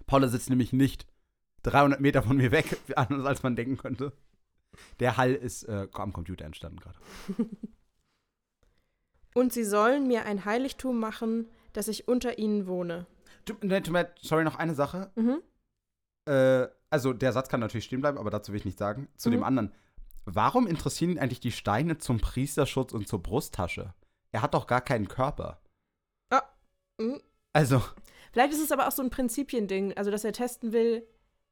[0.06, 1.06] Paula sitzt nämlich nicht
[1.64, 4.12] 300 Meter von mir weg, anders als man denken könnte.
[5.00, 6.98] Der Hall ist äh, am Computer entstanden gerade.
[9.34, 13.06] Und sie sollen mir ein Heiligtum machen, dass ich unter ihnen wohne.
[13.62, 13.82] Ne,
[14.22, 15.10] Sorry, noch eine Sache.
[15.14, 15.42] Mhm.
[16.26, 19.08] Äh, also der Satz kann natürlich stehen bleiben, aber dazu will ich nichts sagen.
[19.16, 19.32] Zu Mhm.
[19.34, 19.72] dem anderen.
[20.24, 23.94] Warum interessieren ihn eigentlich die Steine zum Priesterschutz und zur Brusttasche?
[24.32, 25.60] Er hat doch gar keinen Körper.
[26.98, 27.20] Mhm.
[27.52, 27.82] Also,
[28.32, 31.06] Vielleicht ist es aber auch so ein Prinzipiending, also dass er testen will,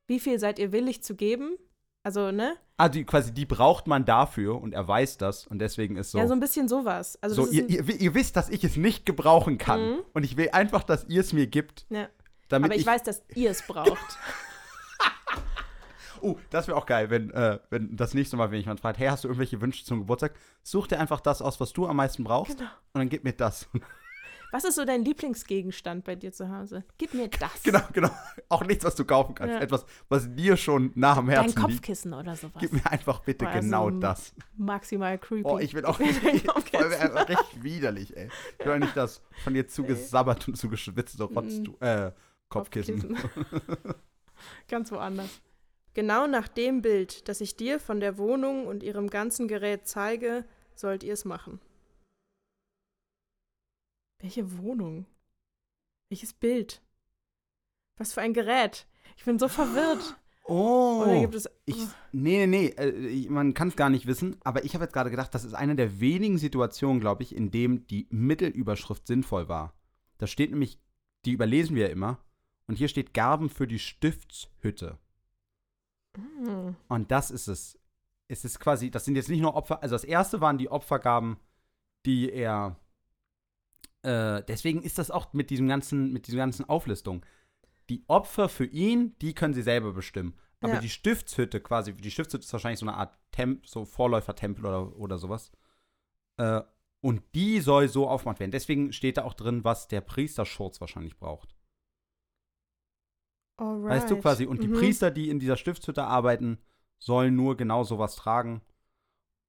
[0.07, 1.57] wie viel seid ihr willig zu geben?
[2.03, 2.57] Also, ne?
[2.77, 6.19] ah, die, quasi die braucht man dafür und er weiß das und deswegen ist so.
[6.19, 7.19] Ja, so ein bisschen sowas.
[7.23, 9.81] Also, so, ihr, ihr, ihr wisst, dass ich es nicht gebrauchen kann.
[9.97, 9.99] Mhm.
[10.13, 12.09] Und ich will einfach, dass ihr es mir gibt, ja.
[12.49, 12.87] damit Aber ich, ich.
[12.87, 14.19] weiß, dass ihr es braucht.
[16.25, 19.09] Oh, das wäre auch geil, wenn, äh, wenn das nächste Mal, wenn jemand fragt, hey,
[19.09, 20.33] hast du irgendwelche Wünsche zum Geburtstag?
[20.63, 22.71] Such dir einfach das aus, was du am meisten brauchst Genau.
[22.95, 23.69] und dann gib mir das.
[24.53, 26.85] Was ist so dein Lieblingsgegenstand bei dir zu Hause?
[26.97, 27.61] Gib mir das.
[27.65, 28.11] genau, genau.
[28.49, 29.53] Auch nichts, was du kaufen kannst.
[29.57, 29.61] Ja.
[29.61, 31.61] Etwas, was dir schon nah am Dein Herzen liegt.
[31.61, 32.61] Kopfkissen oder sowas.
[32.61, 34.33] Gib mir einfach bitte also genau das.
[34.57, 35.43] Maximal creepy.
[35.45, 36.93] Oh, ich will auch Dein Kopfkissen.
[36.93, 38.29] einfach richtig widerlich, ey.
[38.61, 41.85] Ich will auch nicht das von dir zugesabbert und zugeschwitzte Rotz, Mm.
[41.85, 42.13] äh,
[42.49, 43.17] Kopfkissen.
[44.69, 45.41] Ganz woanders.
[45.95, 50.45] Genau nach dem Bild, das ich dir von der Wohnung und ihrem ganzen Gerät zeige,
[50.75, 51.61] sollt ihr es machen.
[54.21, 55.07] Welche Wohnung?
[56.09, 56.83] Welches Bild?
[57.97, 58.87] Was für ein Gerät?
[59.17, 60.17] Ich bin so verwirrt.
[60.47, 61.05] Oh.
[61.05, 61.49] Oder gibt es.
[61.65, 61.77] Ich,
[62.13, 65.11] nee, nee, nee, äh, man kann es gar nicht wissen, aber ich habe jetzt gerade
[65.11, 69.75] gedacht, das ist eine der wenigen Situationen, glaube ich, in dem die Mittelüberschrift sinnvoll war.
[70.19, 70.81] Da steht nämlich,
[71.25, 72.19] die überlesen wir ja immer,
[72.67, 74.99] und hier steht Garben für die Stiftshütte.
[76.17, 76.77] Hm.
[76.89, 77.79] Und das ist es.
[78.27, 81.37] Es ist quasi, das sind jetzt nicht nur Opfer, also das erste waren die Opfergaben,
[82.07, 82.77] die er.
[84.03, 87.25] Äh, deswegen ist das auch mit diesem ganzen, mit dieser ganzen Auflistung.
[87.91, 90.35] Die Opfer für ihn, die können sie selber bestimmen.
[90.61, 90.81] Aber Ja.
[90.81, 95.19] die Stiftshütte quasi, die Stiftshütte ist wahrscheinlich so eine Art Temp, so Vorläufertempel oder, oder
[95.19, 95.53] sowas.
[96.39, 96.63] Äh,
[97.03, 98.51] und die soll so aufgemacht werden.
[98.51, 101.55] Deswegen steht da auch drin, was der Priesterschurz wahrscheinlich braucht.
[103.57, 103.91] Alright.
[103.91, 104.75] Weißt du quasi, und die Mhm.
[104.75, 106.59] Priester, die in dieser Stiftshütte arbeiten,
[106.99, 108.63] sollen nur genau sowas tragen.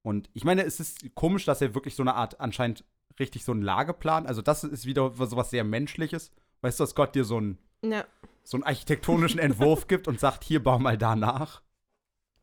[0.02, 2.84] Und ich meine, es ist komisch, dass er wirklich so eine Art, anscheinend
[3.18, 6.32] richtig so einen Lageplan, also das ist wieder sowas sehr Menschliches.
[6.60, 8.04] Weißt du, dass Gott dir so einen, Ja,
[8.44, 11.62] so einen architektonischen Entwurf gibt und sagt, hier bau mal da nach.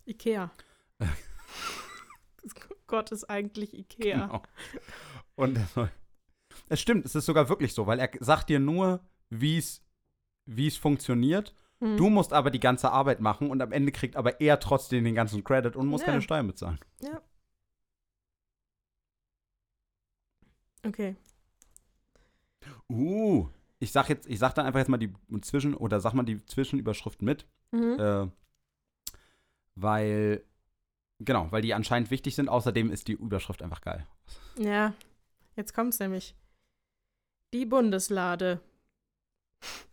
[0.06, 0.52] Ikea.
[2.88, 4.28] Gott ist eigentlich Ikea.
[4.28, 4.43] Genau.
[5.36, 5.91] Und soll-
[6.69, 8.99] es stimmt, es ist sogar wirklich so, weil er sagt dir nur,
[9.30, 9.83] wie es
[10.46, 11.54] wie es funktioniert.
[11.80, 11.98] Hm.
[11.98, 15.16] Du musst aber die ganze Arbeit machen und am Ende kriegt aber er trotzdem den
[15.16, 16.08] ganzen Credit und muss Ja.
[16.08, 16.80] keine Steuern bezahlen.
[20.86, 21.16] Okay.
[22.90, 23.48] Uh,
[23.80, 26.46] ich sag jetzt, ich sag dann einfach jetzt mal die Zwischen- oder sag mal die
[26.46, 28.00] Zwischenüberschriften mit, Mhm.
[28.00, 28.28] äh,
[29.76, 30.44] weil,
[31.20, 32.50] genau, weil die anscheinend wichtig sind.
[32.50, 34.06] Außerdem ist die Überschrift einfach geil.
[34.58, 34.94] Ja,
[35.56, 36.36] jetzt kommt's nämlich.
[37.54, 38.60] Die Bundeslade.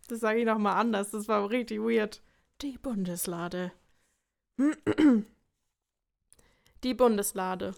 [0.07, 1.11] Das sage ich noch mal anders.
[1.11, 2.21] Das war richtig weird.
[2.61, 3.71] Die Bundeslade.
[6.83, 7.73] Die Bundeslade.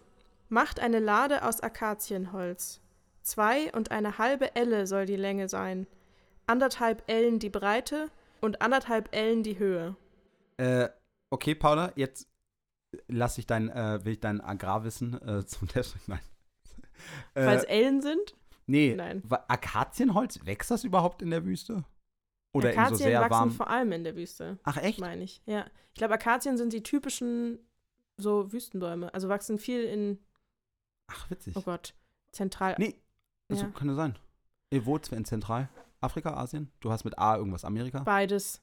[0.49, 2.81] Macht eine Lade aus Akazienholz.
[3.21, 5.87] Zwei und eine halbe Elle soll die Länge sein.
[6.45, 8.09] Anderthalb Ellen die Breite
[8.41, 9.95] und anderthalb Ellen die Höhe.
[10.57, 10.89] Äh,
[11.29, 12.27] okay, Paula, jetzt
[13.07, 15.95] lass ich dein, äh, will ich dein Agrarwissen äh, zum Test.
[16.07, 16.19] Nein.
[17.33, 18.35] Weil es Äh, Ellen sind?
[18.67, 19.23] Nee, Nein.
[19.47, 21.83] Akazienholz, wächst das überhaupt in der Wüste?
[22.53, 23.51] Oder in so Akazien sehr wachsen warm?
[23.51, 24.99] vor allem in der Wüste, Ach, echt?
[24.99, 25.41] meine ich.
[25.45, 25.65] Ja.
[25.93, 27.59] Ich glaube, Akazien sind die typischen
[28.17, 29.13] so Wüstenbäume.
[29.13, 30.19] Also wachsen viel in,
[31.07, 31.55] Ach, witzig.
[31.57, 31.95] oh Gott,
[32.31, 32.75] Zentral.
[32.77, 32.95] Nee,
[33.49, 33.71] also Ja.
[33.71, 34.17] könnte sein.
[34.69, 36.71] Ihr wohnt in Zentralafrika, Asien?
[36.79, 37.99] Du hast mit A irgendwas Amerika?
[38.03, 38.61] Beides.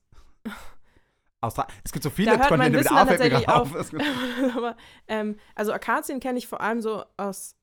[1.84, 3.74] Es gibt so viele Da Kontinente mit A, fällt mir auf.
[3.74, 3.92] auf.
[4.56, 4.76] Aber,
[5.08, 7.56] ähm, also Akazien kenne ich vor allem so aus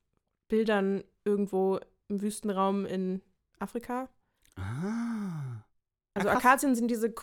[0.47, 3.21] Bildern irgendwo im Wüstenraum in
[3.59, 4.09] Afrika.
[4.55, 5.63] ah.
[6.13, 6.45] Also Ah, krass.
[6.45, 7.13] Akazien sind diese,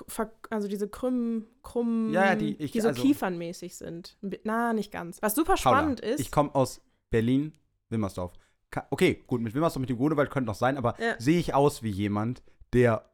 [0.50, 4.16] also diese krümmen, krummen, Ja, ja, die- ich- die so also- kiefernmäßig sind.
[4.44, 5.20] Na, nicht ganz.
[5.20, 6.20] Was super Paula, spannend ist.
[6.20, 7.54] Ich komme aus Berlin,
[7.88, 8.32] Wilmersdorf.
[8.70, 11.16] Ka- Okay, gut, mit Wilmersdorf, mit dem Grunewald könnte noch sein, aber Ja.
[11.18, 13.10] sehe ich aus wie jemand, der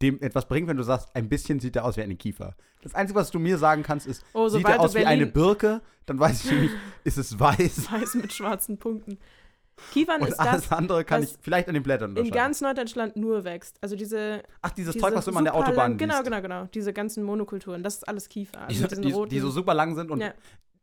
[0.00, 2.56] dem etwas bringt, wenn du sagst, ein bisschen sieht er aus wie eine Kiefer.
[2.82, 5.82] Das Einzige, was du mir sagen kannst, ist, oh, sieht er aus wie eine Birke,
[6.06, 6.72] dann weiß ich nämlich,
[7.04, 7.92] ist es weiß.
[7.92, 9.18] weiß mit schwarzen Punkten.
[9.92, 13.16] Kiefern Und ist alles das, andere kann ich vielleicht an den Blättern in ganz Norddeutschland
[13.16, 13.78] nur wächst.
[13.82, 16.40] Also diese, Ach, dieses diese Zeug, was du immer an der Autobahn lang, Genau, genau,
[16.42, 16.64] genau.
[16.74, 17.82] Diese ganzen Monokulturen.
[17.82, 18.60] Das ist alles Kiefer.
[18.60, 20.32] Also Die, mit so- diesen die, die so super lang sind und Ja.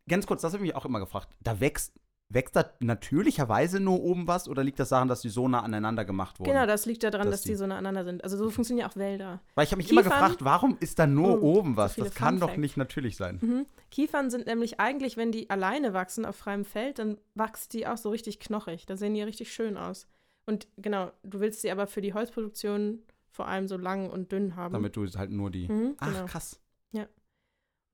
[0.08, 1.30] ganz kurz, das habe ich mich auch immer gefragt.
[1.42, 1.94] Da wächst,
[2.32, 6.06] wächst da natürlicherweise nur oben was oder liegt das daran, dass die so nah aneinander
[6.06, 6.52] gemacht wurden?
[6.52, 8.24] Genau, das liegt daran, dass dass, die- die so nah aneinander sind.
[8.24, 9.42] Also so funktionieren ja auch Wälder.
[9.56, 11.96] Weil ich habe mich immer Kiefern- gefragt, warum ist da nur Oh, oben was?
[11.96, 13.40] so das kann doch nicht natürlich sein.
[13.42, 13.66] Mhm.
[13.90, 17.98] Kiefern sind nämlich eigentlich, wenn die alleine wachsen auf freiem Feld, dann wachsen die auch
[17.98, 18.86] so richtig knochig.
[18.86, 20.08] Da sehen die richtig schön aus.
[20.46, 24.56] Und genau, du willst sie aber für die Holzproduktion vor allem so lang und dünn
[24.56, 24.74] haben.
[24.74, 25.68] Damit du halt nur die.
[25.68, 26.26] Mhm, Ach, genau.
[26.26, 26.60] krass.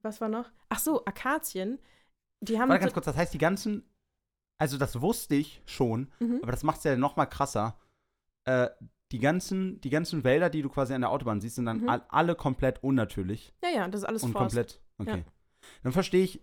[0.02, 0.52] Was war noch?
[0.70, 1.80] Ach so, Akazien.
[2.40, 3.84] Die haben Warte ganz so, kurz, das heißt, die ganzen.
[4.58, 6.40] Also, das wusste ich schon, mhm.
[6.42, 7.78] aber das macht es ja noch mal krasser.
[8.46, 8.70] Äh,
[9.12, 11.90] die ganzen, die ganzen Wälder, die du quasi an der Autobahn siehst, sind dann Mhm.
[11.90, 13.54] all, alle komplett unnatürlich.
[13.64, 14.56] Ja, ja, das ist alles und Forst.
[14.56, 14.82] komplett.
[14.98, 15.18] Okay.
[15.20, 15.24] Ja.
[15.84, 16.42] Dann verstehe ich.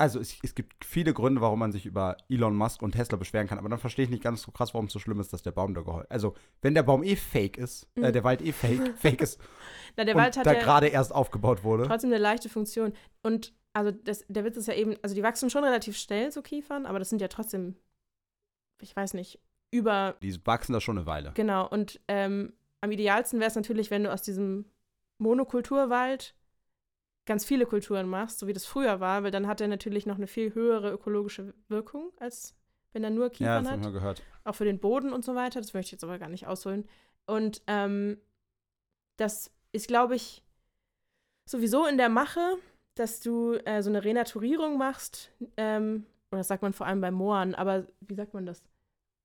[0.00, 3.48] Also es, es gibt viele Gründe, warum man sich über Elon Musk und Tesla beschweren
[3.48, 5.42] kann, aber dann verstehe ich nicht ganz so krass, warum es so schlimm ist, dass
[5.42, 6.08] der Baum da geheult.
[6.08, 8.12] Also, wenn der Baum eh fake ist, äh, Mhm.
[8.12, 9.40] der Wald eh fake, fake ist
[9.96, 11.84] Na, der Wald hat da ja gerade erst aufgebaut wurde.
[11.88, 12.92] trotzdem eine leichte Funktion.
[13.22, 16.42] Und also das, der Witz ist ja eben, also die wachsen schon relativ schnell, so
[16.42, 17.76] Kiefern, aber das sind ja trotzdem,
[18.80, 21.32] ich weiß nicht, über Die wachsen da schon eine Weile.
[21.34, 24.64] Genau, und ähm, am idealsten wäre es natürlich, wenn du aus diesem
[25.18, 26.34] Monokulturwald
[27.26, 30.16] ganz viele Kulturen machst, so wie das früher war, weil dann hat er natürlich noch
[30.16, 32.54] eine viel höhere ökologische Wirkung, als
[32.92, 33.92] wenn er nur Ja, Kiefern das habe hat.
[33.92, 34.22] gehört.
[34.44, 35.60] Auch für den Boden und so weiter.
[35.60, 36.88] Das möchte ich jetzt aber gar nicht ausholen.
[37.26, 38.18] Und ähm,
[39.18, 40.42] das ist, glaube ich,
[41.44, 42.40] sowieso in der Mache,
[42.98, 45.30] dass du äh, so eine Renaturierung machst.
[45.56, 48.62] Ähm, oder das sagt man vor allem bei Mooren, aber wie sagt man das?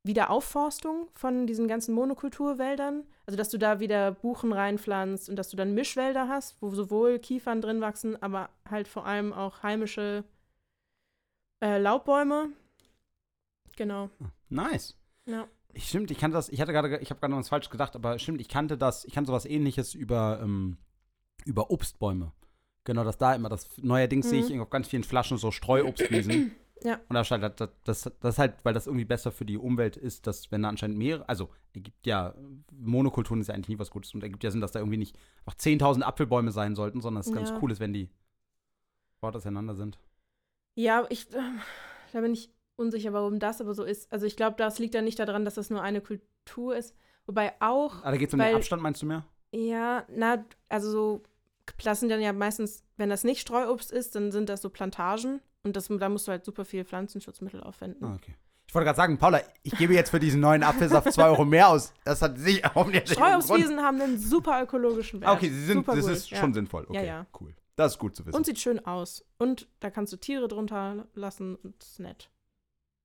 [0.06, 3.06] Wiederaufforstung von diesen ganzen Monokulturwäldern.
[3.26, 7.20] Also, dass du da wieder Buchen reinpflanzt und dass du dann Mischwälder hast, wo sowohl
[7.20, 10.26] Kiefern drin wachsen, aber halt vor allem auch heimische
[11.64, 12.50] äh, Laubbäume.
[13.78, 14.10] Genau.
[14.50, 14.98] Nice.
[15.26, 15.48] Ja.
[15.74, 17.96] Ich, stimmt, ich kannte das, ich hatte gerade, ich habe gerade noch was falsch gedacht,
[17.96, 20.78] aber stimmt, ich kannte das, ich kannte sowas ähnliches über, ähm,
[21.46, 22.32] über Obstbäume.
[22.86, 24.62] Genau, dass da immer das, neuerdings sehe ich Mhm.
[24.62, 26.52] auf ganz vielen Flaschen so Streuobstwiesen.
[26.86, 26.96] Ja.
[27.08, 30.28] Und da steht, das, das, das halt, weil das irgendwie besser für die Umwelt ist,
[30.28, 32.34] dass wenn da anscheinend mehrere, also ergibt ja,
[32.74, 35.18] Monokulturen ist ja eigentlich nie was Gutes und ergibt ja Sinn, dass da irgendwie nicht
[35.46, 37.60] einfach 10.000 Apfelbäume sein sollten, sondern es ganz Ja.
[37.62, 38.10] cool ist, wenn die
[39.22, 39.98] dort auseinander sind.
[40.76, 41.40] Ja, ich, äh,
[42.12, 44.12] da bin ich unsicher, warum das aber so ist.
[44.12, 46.96] Also ich glaube, das liegt ja nicht daran, dass das nur eine Kultur ist.
[47.26, 49.24] Wobei auch, Ah, da geht es um den Abstand, meinst du mehr?
[49.54, 51.24] ja, na, also so,
[51.84, 55.42] das sind dann ja meistens, wenn das nicht Streuobst ist, dann sind das so Plantagen
[55.64, 58.06] und das, da musst du halt super viel Pflanzenschutzmittel aufwenden.
[58.06, 58.36] Ah, okay.
[58.68, 61.70] Ich wollte gerade sagen, Paula, ich gebe jetzt für diesen neuen Apfelsaft 2 Euro mehr
[61.70, 61.94] aus.
[62.06, 65.30] Das hat sicher auch nicht Streuobstwiesen haben einen super ökologischen Wert.
[65.30, 66.38] Ah, okay, sie sind, super das gut, ist ja.
[66.40, 66.86] schon sinnvoll.
[66.86, 67.28] Okay, Ja, ja.
[67.40, 67.54] cool.
[67.76, 68.36] Das ist gut zu wissen.
[68.36, 69.24] Und sieht schön aus.
[69.38, 72.30] Und da kannst du Tiere drunter lassen und ist nett.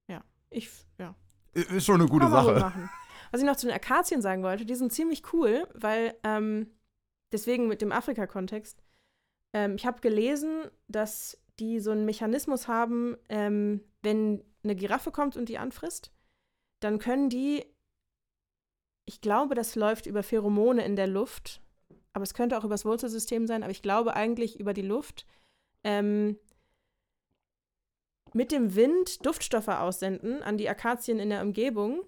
[0.09, 1.15] Ja, ich, ja.
[1.53, 2.89] ist schon eine gute Kann Sache.
[3.31, 6.69] Was ich noch zu den Akazien sagen wollte, die sind ziemlich cool, weil ähm,
[7.33, 8.83] deswegen mit dem Afrika-Kontext,
[9.55, 15.37] ähm, ich habe gelesen, dass die so einen Mechanismus haben, ähm, wenn eine Giraffe kommt
[15.37, 16.13] und die anfrisst,
[16.81, 17.65] dann können die,
[19.07, 21.61] ich glaube, das läuft über Pheromone in der Luft,
[22.13, 25.27] aber es könnte auch über das Wurzelsystem sein, aber ich glaube eigentlich über die Luft,
[25.85, 26.39] ähm,
[28.35, 32.05] mit dem Wind Duftstoffe aussenden an die Akazien in der Umgebung,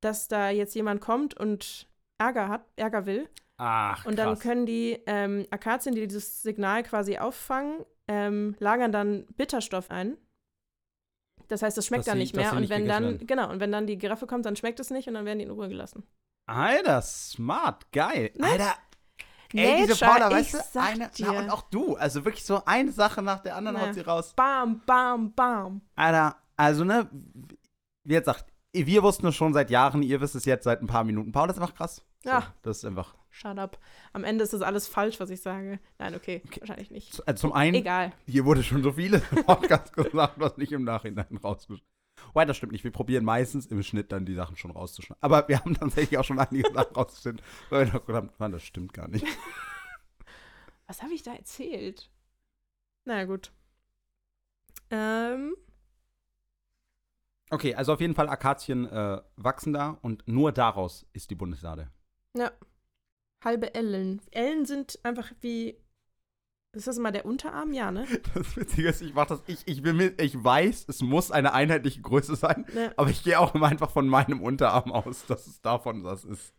[0.00, 3.28] dass da jetzt jemand kommt und Ärger hat, Ärger will.
[3.56, 4.40] Ach, Und dann krass.
[4.40, 10.16] können die ähm, Akazien, die dieses Signal quasi auffangen, ähm, lagern dann Bitterstoff ein.
[11.48, 12.52] Das heißt, es schmeckt Dass dann sie- nicht mehr.
[12.52, 13.26] Und nicht wenn dann, werden.
[13.26, 15.44] genau, und wenn dann die Giraffe kommt, dann schmeckt es nicht und dann werden die
[15.44, 16.02] in Ruhe gelassen.
[16.46, 18.32] Alter, smart, geil.
[18.40, 18.74] Alter,
[19.52, 22.92] ey, Nature, diese Paula, weißt du, eine, na, und auch du, also wirklich so eine
[22.92, 23.86] Sache nach der anderen Na.
[23.86, 24.32] haut sie raus.
[24.34, 25.80] Bam, bam, bam.
[25.94, 27.08] Alter, also ne,
[28.04, 30.86] wie jetzt sagt, wir wussten es schon seit Jahren, ihr wisst es jetzt seit ein
[30.86, 31.30] paar Minuten.
[31.32, 32.02] Paula, das ist einfach krass.
[32.24, 32.52] So, Ja.
[32.62, 33.80] Das ist einfach, Shut up.
[34.12, 35.80] Am Ende ist das alles falsch, was ich sage.
[35.98, 37.26] Nein, okay, wahrscheinlich nicht.
[37.26, 38.12] also zum einen, Egal.
[38.26, 41.84] hier wurde schon so viele Podcasts gesagt, was nicht im Nachhinein rausgeschnitten.
[42.28, 42.84] Wobei, das stimmt nicht.
[42.84, 45.20] Wir probieren meistens im Schnitt dann die Sachen schon rauszuschneiden.
[45.20, 48.62] Aber wir haben tatsächlich auch schon einige Sachen rausgeschnitten, weil wir noch gedacht haben, das
[48.62, 49.26] stimmt gar nicht.
[50.86, 52.08] Was habe ich da erzählt?
[53.04, 53.50] Na ja, gut.
[54.90, 55.56] Ähm,
[57.50, 61.90] Okay, also auf jeden Fall Akazien äh, wachsen da und nur daraus ist die Bundeslade.
[62.36, 62.52] ja.
[63.44, 64.20] Halbe Ellen.
[64.30, 65.76] Ellen sind einfach wie.
[66.72, 67.72] Ist das mal der Unterarm?
[67.72, 68.04] Ja, ne?
[68.34, 71.52] Das Witzige ist, ich mach das, ich, ich, bin mit, ich weiß, es muss eine
[71.52, 72.90] einheitliche Größe sein, Ja.
[72.96, 76.52] aber ich gehe auch immer einfach von meinem Unterarm aus, dass es davon das ist.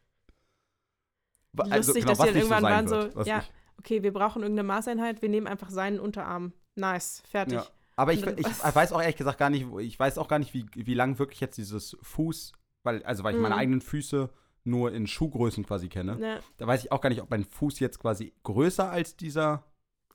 [1.52, 4.14] Wa- Lustig, dass die was dann irgendwann waren wird, so, was ja, nicht- Okay, wir
[4.14, 6.54] brauchen irgendeine Maßeinheit, wir nehmen einfach seinen Unterarm.
[6.76, 7.56] Nice, fertig.
[7.60, 7.66] Ja.
[7.98, 10.54] Aber ich, ich was- weiß auch ehrlich gesagt gar nicht, ich weiß auch gar nicht,
[10.54, 13.60] wie, wie lang wirklich jetzt dieses Fuß, weil, also weil ich meine Mhm.
[13.62, 14.30] eigenen Füße
[14.66, 16.18] nur in Schuhgrößen quasi kenne.
[16.20, 19.64] Ja, Da weiß ich auch gar nicht, ob mein Fuß jetzt quasi größer als dieser,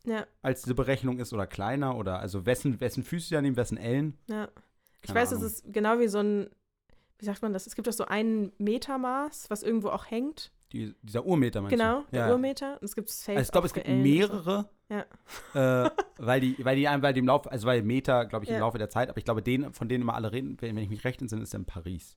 [0.04, 3.78] ja, als diese Berechnung ist oder kleiner oder also wessen, wessen Füße sie annehmen, wessen
[3.78, 4.18] Ellen.
[4.28, 4.48] ja.
[5.02, 5.44] Ich Keine weiß, Ahnung.
[5.44, 6.50] es ist genau wie so ein,
[7.18, 7.66] wie sagt man das?
[7.66, 10.52] Es gibt doch so ein Metermaß, was irgendwo auch hängt.
[10.72, 12.06] Die, dieser Urmeter meinst Genau, du?
[12.12, 12.32] der ja.
[12.32, 12.74] Urmeter.
[12.74, 14.02] Und es gibt safe Also ich glaube, es gibt Ellen so.
[14.02, 15.84] mehrere, Ja.
[15.86, 18.54] äh, weil die, weil die, weil die im Laufe, also weil Meter, glaube ich, im
[18.56, 18.60] Ja.
[18.60, 21.02] Laufe der Zeit, aber ich glaube, den, von denen immer alle reden, wenn ich mich
[21.04, 22.16] recht entsinne, ist in Paris.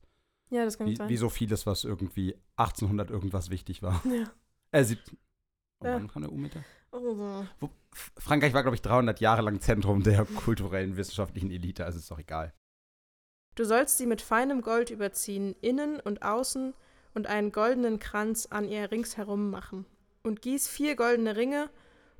[0.54, 1.10] Ja, das kann Wie, sein.
[1.10, 4.02] wie so vieles, was irgendwie 1800 irgendwas wichtig war.
[4.06, 4.32] Ja.
[4.72, 5.18] Äh, 17.
[5.80, 5.96] Oh, Ja.
[5.96, 6.64] wann kam der Urmeter?
[6.92, 7.48] Oh, so.
[7.60, 7.70] Wo,
[8.18, 12.20] Frankreich war, glaube ich, 300 Jahre lang Zentrum der kulturellen, wissenschaftlichen Elite, also ist doch
[12.20, 12.54] egal.
[13.56, 16.74] Du sollst sie mit feinem Gold überziehen, innen und außen,
[17.16, 19.86] und einen goldenen Kranz an ihr ringsherum machen.
[20.24, 21.70] Und gieß vier goldene Ringe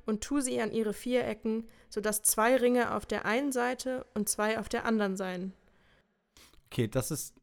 [0.06, 4.28] und tu sie an ihre vier Ecken, sodass zwei Ringe auf der einen Seite und
[4.28, 5.52] zwei auf der anderen seien.
[6.66, 7.34] Okay, das ist,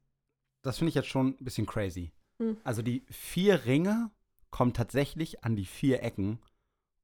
[0.61, 2.11] das finde ich jetzt schon ein bisschen crazy.
[2.39, 2.57] Hm.
[2.63, 4.11] Also die vier Ringe
[4.49, 6.39] kommen tatsächlich an die vier Ecken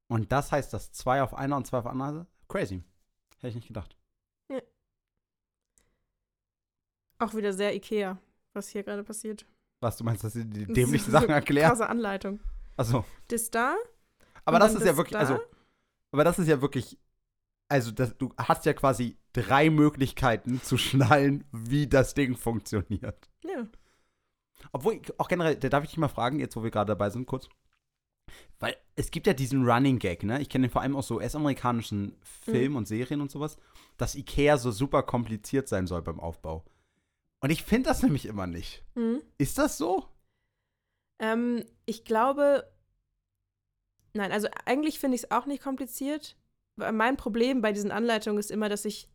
[0.08, 2.26] und das heißt, dass zwei auf einer und zwei auf Seite?
[2.48, 2.82] Crazy.
[3.36, 3.96] Hätte ich nicht gedacht.
[7.20, 8.16] Auch wieder sehr Ikea,
[8.52, 9.44] was hier gerade passiert.
[9.80, 11.68] Was, du meinst, dass sie die so Sachen erklären?
[11.68, 12.40] Krasse Anleitung.
[12.76, 13.04] Achso.
[13.26, 13.76] Das da,
[14.44, 15.18] Aber das ist ja wirklich, da?
[15.18, 15.40] also,
[16.12, 16.96] aber das ist ja wirklich,
[17.68, 23.28] also das, du hast ja quasi drei Möglichkeiten zu schnallen, wie das Ding funktioniert.
[23.44, 23.66] ja.
[24.72, 27.26] Obwohl, auch generell, da darf ich dich mal fragen, jetzt wo wir gerade dabei sind,
[27.26, 27.48] kurz.
[28.58, 30.40] Weil es gibt ja diesen Running Gag, ne?
[30.40, 33.56] Ich kenne den vor allem aus so US-amerikanischen Filmen und Serien und sowas,
[33.96, 36.64] dass Ikea so super kompliziert sein soll beim Aufbau.
[37.40, 38.84] Und ich finde das nämlich immer nicht.
[38.94, 39.22] Hm.
[39.38, 40.08] Ist das so?
[41.20, 42.68] Ähm, ich glaube,
[44.12, 46.36] nein, also eigentlich finde ich es auch nicht kompliziert.
[46.76, 49.08] Mein Problem bei diesen Anleitungen ist immer, dass ich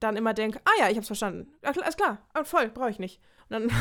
[0.00, 1.52] dann immer denke, ah ja, ich hab's verstanden.
[1.62, 3.20] Alles klar, ah, voll, brauche ich nicht.
[3.48, 3.70] Und dann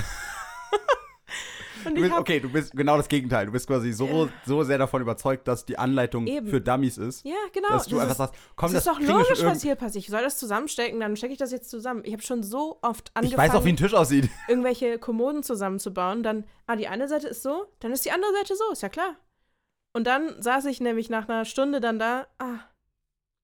[1.86, 3.46] Und Du bist, hab, okay, du bist genau das Gegenteil.
[3.46, 6.48] Du bist quasi so, so sehr davon überzeugt, dass die Anleitung Eben.
[6.48, 7.70] für Dummies ist, Ja, genau.
[7.70, 10.04] dass du das einfach ist, sagst, komm, das das, ist doch logisch, was hier passiert.
[10.04, 12.02] Ich soll das zusammenstecken, dann stecke ich das jetzt zusammen.
[12.04, 14.30] Ich habe schon so oft angefangen, Ich weiß auch, wie ein Tisch aussieht.
[14.48, 16.24] irgendwelche Kommoden zusammenzubauen.
[16.24, 18.90] Dann, ah, die eine Seite ist so, dann ist die andere Seite so, ist ja
[18.90, 19.16] klar.
[19.94, 22.60] Und dann saß ich nämlich nach einer Stunde dann da, ah,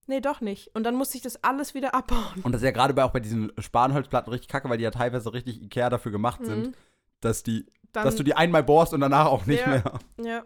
[0.06, 0.74] nee, doch nicht.
[0.74, 2.42] Und dann musste ich das alles wieder abbauen.
[2.42, 4.90] Und das ist ja gerade bei, auch bei diesen Spanholzplatten richtig kacke, weil die ja
[4.90, 6.74] teilweise richtig Ikea dafür gemacht sind, Mhm.
[7.20, 9.68] dass, die, Dann, dass du die einmal bohrst und danach auch nicht Ja.
[9.68, 10.00] mehr.
[10.24, 10.44] ja,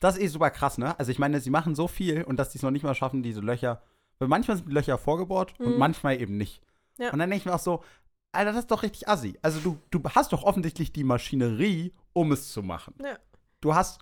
[0.00, 0.98] Das ist eh super krass, ne?
[0.98, 3.22] Also ich meine, sie machen so viel und dass die es noch nicht mal schaffen,
[3.22, 3.82] diese Löcher.
[4.18, 5.78] Weil manchmal sind die Löcher vorgebohrt und Mhm.
[5.78, 6.62] manchmal eben nicht.
[6.98, 7.12] Ja.
[7.12, 7.84] Und dann denke ich mir auch so,
[8.32, 9.38] Alter, das ist doch richtig assi.
[9.42, 12.94] Also du, du hast doch offensichtlich die Maschinerie, um es zu machen.
[13.02, 13.18] Ja.
[13.60, 14.00] Du hast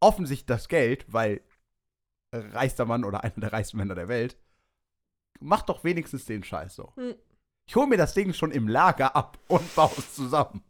[0.00, 1.40] offensichtlich das Geld, weil
[2.32, 4.36] reichster Mann oder einer der reichsten Männer der Welt,
[5.40, 6.92] mach doch wenigstens den Scheiß so.
[6.96, 7.14] Mhm.
[7.68, 10.64] Ich hole mir das Ding schon im Lager ab und baue es zusammen.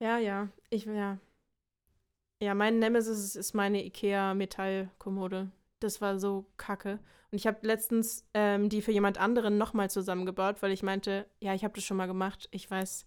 [0.00, 1.18] ja, ja, ich, ja.
[2.42, 5.50] Ja, mein Nemesis ist meine Ikea-Metallkommode.
[5.80, 6.98] Das war so kacke.
[7.30, 11.54] Und ich habe letztens ähm, die für jemand anderen nochmal zusammengebaut, weil ich meinte, ja,
[11.54, 12.48] ich habe das schon mal gemacht.
[12.50, 13.06] Ich weiß,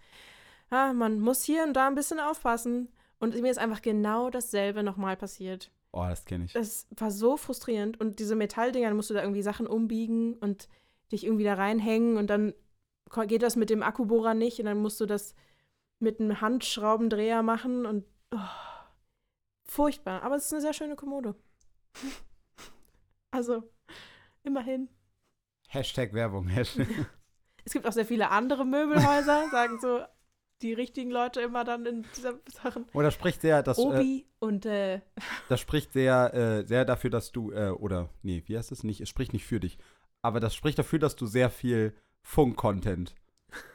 [0.72, 2.90] ah, man muss hier und da ein bisschen aufpassen.
[3.20, 5.72] Und mir ist einfach genau dasselbe nochmal passiert.
[5.92, 6.54] Oh, das kenne ich.
[6.54, 8.00] Das war so frustrierend.
[8.00, 10.70] Und diese Metalldinger, dann musst du da irgendwie Sachen umbiegen und
[11.12, 12.54] dich irgendwie da reinhängen und dann
[13.28, 15.34] geht das mit dem Akkubohrer nicht und dann musst du das
[16.00, 18.38] mit einem Handschraubendreher machen und oh,
[19.66, 20.22] furchtbar.
[20.22, 21.36] Aber es ist eine sehr schöne Kommode.
[23.32, 23.62] Also,
[24.42, 24.90] immerhin.
[25.68, 26.48] Hashtag Werbung.
[26.48, 26.88] Hashtag.
[27.64, 30.04] Es gibt auch sehr viele andere Möbelhäuser, sagen so
[30.62, 32.86] die richtigen Leute immer dann in dieser Sachen.
[32.94, 35.02] Oder spricht sehr, dass äh, Obi und äh,
[35.48, 39.02] das spricht sehr, äh, sehr dafür, dass du äh, oder nee, wie heißt es nicht?
[39.02, 39.78] Es spricht nicht für dich,
[40.22, 41.94] aber das spricht dafür, dass du sehr viel
[42.24, 43.16] Funk-Content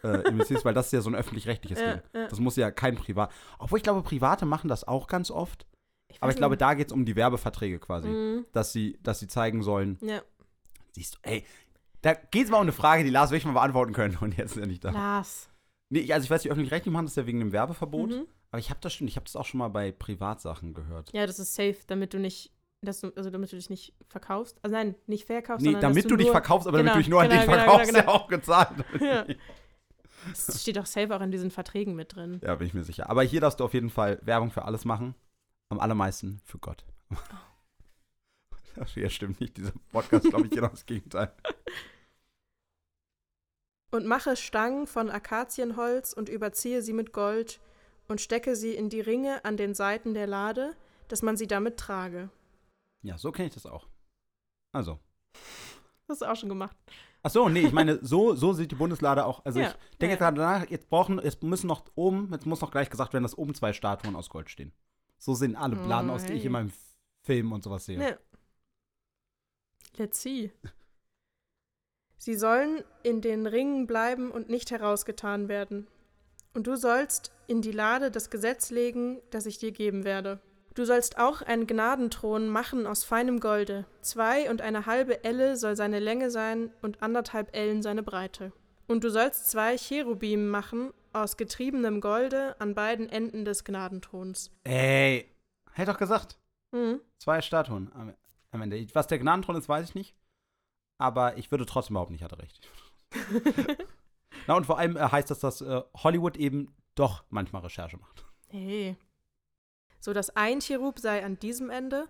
[0.03, 2.01] äh, investierst, weil das ist ja so ein öffentlich-rechtliches Ding.
[2.13, 3.31] Das muss ja kein Privat.
[3.59, 5.67] Obwohl ich glaube, Private machen das auch ganz oft.
[6.21, 6.61] Aber weiß ich glaube, nicht.
[6.61, 8.47] da geht es um die Werbeverträge quasi, Mhm.
[8.53, 9.99] dass sie, dass sie zeigen sollen.
[10.01, 10.21] Ja,
[10.93, 11.45] Siehst du, ey,
[12.03, 14.53] da geht es mal um eine Frage, die Lars wirklich mal beantworten können und jetzt
[14.53, 14.91] ist er nicht da.
[14.91, 15.49] Lars.
[15.91, 18.11] Nee, also ich weiß, die öffentlich-rechtlich machen das ja wegen dem Werbeverbot.
[18.11, 18.27] Mhm.
[18.51, 21.13] Aber ich habe das schon, ich habe das auch schon mal bei Privatsachen gehört.
[21.13, 24.59] Ja, das ist safe, damit du nicht, dass du, also damit du dich nicht verkaufst.
[24.63, 27.01] Also nein, nicht verkaufst, Nee, sondern damit dass du dich nur, verkaufst, aber Genau, damit
[27.01, 29.03] du dich nur an genau, den genau, verkaufst, genau, der auch gezahlt wird.
[29.03, 29.27] Ja.
[30.31, 32.41] Das steht auch safe auch in diesen Verträgen mit drin.
[32.43, 33.11] Ja, bin ich mir sicher.
[33.11, 35.15] Aber hier darfst du auf jeden Fall Werbung für alles machen.
[35.69, 36.85] Am allermeisten für Gott.
[38.77, 39.57] Das ja, stimmt nicht.
[39.57, 41.33] Dieser Podcast, glaube ich, genau das Gegenteil.
[43.95, 47.61] Und mache Stangen von Akazienholz und überziehe sie mit Gold
[48.09, 50.75] und stecke sie in die Ringe an den Seiten der Lade,
[51.07, 52.29] dass man sie damit trage.
[53.03, 53.87] Ja, so kenne ich das auch.
[54.73, 54.99] Also.
[56.09, 56.77] Das hast du auch schon gemacht.
[57.23, 59.45] Ach so, nee, ich meine, so, so sieht die Bundeslade auch.
[59.45, 60.19] Also Ja, ich denke ja.
[60.19, 63.39] gerade danach, jetzt brauchen, jetzt müssen noch oben, jetzt muss noch gleich gesagt werden, dass
[63.39, 64.73] oben zwei Statuen aus Gold stehen.
[65.19, 66.73] So sehen alle Planen Oh, aus, die ich in meinem
[67.23, 68.03] Film und sowas sehe.
[68.03, 68.19] Ja.
[69.99, 70.51] Let's see.
[72.25, 75.87] Sie sollen in den Ringen bleiben und nicht herausgetan werden.
[76.55, 80.41] Und du sollst in die Lade das Gesetz legen, das ich dir geben werde.
[80.73, 83.85] Du sollst auch einen Gnadenthron machen aus feinem Golde.
[84.01, 88.53] Zwei und eine halbe Elle soll seine Länge sein und anderthalb Ellen seine Breite.
[88.87, 94.51] Und du sollst zwei Cherubim machen aus getriebenem Golde an beiden Enden des Gnadenthrons.
[94.65, 95.31] Ey,
[95.73, 96.39] hätte doch gesagt.
[96.73, 97.03] Hm.
[97.19, 97.93] Zwei Statuen
[98.51, 98.87] am Ende.
[98.95, 100.17] Was der Gnadenthron ist, weiß ich nicht.
[100.99, 102.69] Aber ich würde trotzdem behaupten, ich hatte recht.
[104.47, 108.25] Na, und vor allem äh, heißt das, dass äh, Hollywood eben doch manchmal Recherche macht.
[108.49, 108.97] Hey.
[110.01, 112.09] So dass ein Cherub sei an diesem Ende,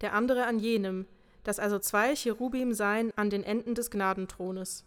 [0.00, 1.06] der andere an jenem,
[1.44, 4.84] dass also zwei Cherubim seien an den Enden des Gnadenthrones.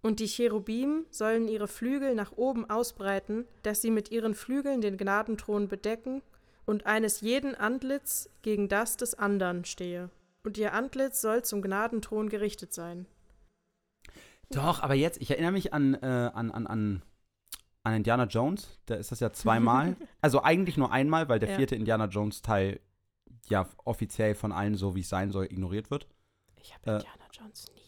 [0.00, 4.96] Und die Cherubim sollen ihre Flügel nach oben ausbreiten, dass sie mit ihren Flügeln den
[4.96, 6.22] Gnadenthron bedecken
[6.64, 10.10] und eines jeden Antlitz gegen das des andern stehe.
[10.44, 13.06] Und ihr Antlitz soll zum Gnadenthron gerichtet sein.
[14.50, 17.02] Doch, aber jetzt, ich erinnere mich an, äh, an, an, an,
[17.84, 18.78] an Indiana Jones.
[18.86, 19.96] Da ist das ja zweimal.
[20.20, 21.56] also eigentlich nur einmal, weil der Ja.
[21.56, 22.80] vierte Indiana Jones-Teil
[23.48, 26.06] ja offiziell von allen, so wie es sein soll, ignoriert wird.
[26.56, 26.94] Ich habe Äh.
[26.96, 27.80] Indiana Jones nie.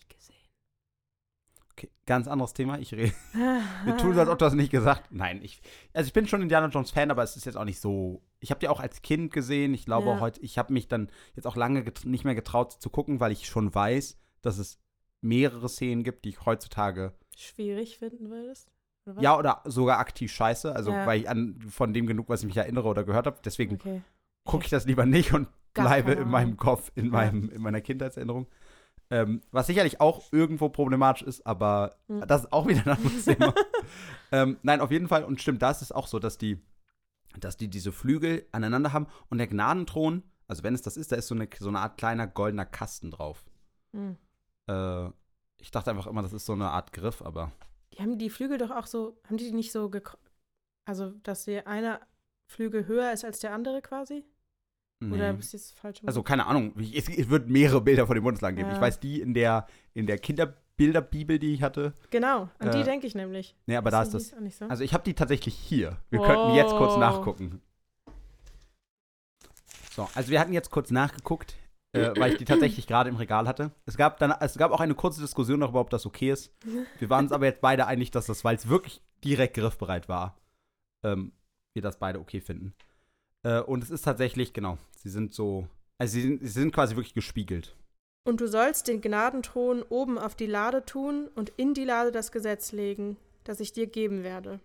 [1.76, 2.78] Okay, ganz anderes Thema.
[2.78, 3.12] Ich rede.
[3.84, 5.60] Wir tun so, als ob du das nicht gesagt Nein, ich.
[5.92, 8.22] Also ich bin schon Indiana Jones Fan, aber es ist jetzt auch nicht so.
[8.38, 9.74] Ich habe die auch als Kind gesehen.
[9.74, 10.20] Ich glaube Ja.
[10.20, 13.46] heute, ich habe mich dann jetzt auch lange nicht mehr getraut zu gucken, weil ich
[13.46, 14.78] schon weiß, dass es
[15.20, 18.70] mehrere Szenen gibt, die ich heutzutage Schwierig finden würdest?
[19.06, 20.74] Oder ja oder sogar aktiv scheiße.
[20.76, 21.06] Also Ja.
[21.06, 23.38] weil ich an von dem genug, was ich mich erinnere oder gehört habe.
[23.44, 24.02] Deswegen Okay.
[24.44, 26.56] gucke ich das lieber nicht und Gar bleibe in meinem.
[26.56, 28.46] Kopf, in, meinem, in meiner Kindheitserinnerung.
[29.14, 32.24] Ähm, was sicherlich auch irgendwo problematisch ist, aber Mhm.
[32.26, 33.54] das ist auch wieder ein anderes Thema.
[34.32, 35.22] ähm, nein, auf jeden Fall.
[35.24, 36.60] Und stimmt, da ist es auch so, dass die,
[37.38, 41.16] dass die diese Flügel aneinander haben und der Gnadenthron, also wenn es das ist, da
[41.16, 43.44] ist so eine, so eine Art kleiner goldener Kasten drauf.
[43.92, 44.16] Hm.
[44.68, 45.10] Äh,
[45.60, 47.52] ich dachte einfach immer, das ist so eine Art Griff, aber
[47.92, 49.90] Die haben die Flügel doch auch so, haben die die nicht so,
[50.86, 52.00] also dass der eine
[52.48, 54.24] Flügel höher ist als der andere quasi?
[55.00, 55.14] Nee.
[55.16, 56.00] Oder ist das falsch?
[56.00, 58.68] im Also keine Ahnung, es, es wird mehrere Bilder von dem Bundesland geben.
[58.70, 58.74] Ja.
[58.76, 61.92] Ich weiß, die in der, in der Kinderbilderbibel, die ich hatte.
[62.10, 63.54] genau, an die äh, denke ich nämlich.
[63.66, 64.58] Nee, aber da ist die das.
[64.58, 64.66] so?
[64.66, 65.96] Also ich habe die tatsächlich hier.
[66.10, 66.98] Wir könnten jetzt kurz Oh.
[66.98, 67.60] nachgucken.
[69.90, 71.54] So, also wir hatten jetzt kurz nachgeguckt,
[71.92, 73.70] äh, weil ich die tatsächlich gerade im Regal hatte.
[73.86, 76.52] Es gab dann, es gab auch eine kurze Diskussion darüber, ob das okay ist.
[76.98, 80.36] Wir waren uns aber jetzt beide einig, dass das, weil es wirklich direkt griffbereit war,
[81.04, 81.30] ähm,
[81.74, 82.74] wir das beide okay finden.
[83.44, 85.68] Äh, und es ist tatsächlich, genau, sie sind so,
[85.98, 87.76] also sie sind, sie sind quasi wirklich gespiegelt.
[88.24, 92.32] Und du sollst den Gnadenthron oben auf die Lade tun und in die Lade das
[92.32, 94.60] Gesetz legen, das ich dir geben werde.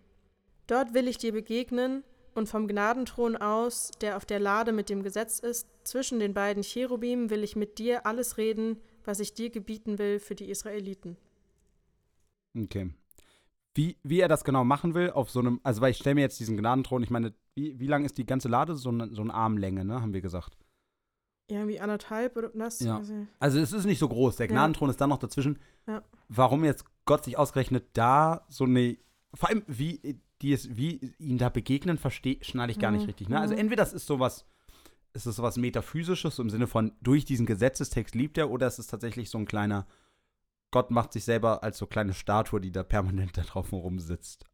[0.66, 2.04] Dort will ich dir begegnen
[2.36, 6.64] und vom Gnadenthron aus, der auf der Lade mit dem Gesetz ist, zwischen den beiden
[6.64, 11.18] Cherubim will ich mit dir alles reden, was ich dir gebieten will für die Israeliten.
[12.58, 12.92] Okay.
[13.76, 16.22] Wie, wie er das genau machen will, auf so einem, also weil ich stelle mir
[16.22, 18.76] jetzt diesen Gnadenthron, ich meine, wie, wie lang ist die ganze Lade?
[18.76, 20.58] So eine, so eine Armlänge, ne, haben wir gesagt.
[21.48, 22.80] Irgendwie anderthalb oder das?
[22.80, 23.00] Ja.
[23.00, 23.12] Nicht.
[23.40, 24.52] Also es ist nicht so groß, der Ja.
[24.52, 25.58] Gnadenthron ist dann noch dazwischen.
[25.88, 26.04] Ja.
[26.28, 28.98] Warum jetzt Gott sich ausgerechnet da so eine,
[29.34, 33.08] vor allem wie die es, wie ihn da begegnen, verstehe, schneide ich gar nicht Mhm.
[33.08, 33.30] richtig.
[33.30, 33.40] Ne?
[33.40, 33.62] Also Mhm.
[33.62, 34.46] entweder das ist sowas,
[35.14, 38.88] ist es sowas Metaphysisches im Sinne von, durch diesen Gesetzestext liebt er, oder ist es
[38.88, 39.86] tatsächlich so ein kleiner,
[40.72, 44.46] Gott macht sich selber als so kleine Statue, die da permanent da drauf rumsitzt.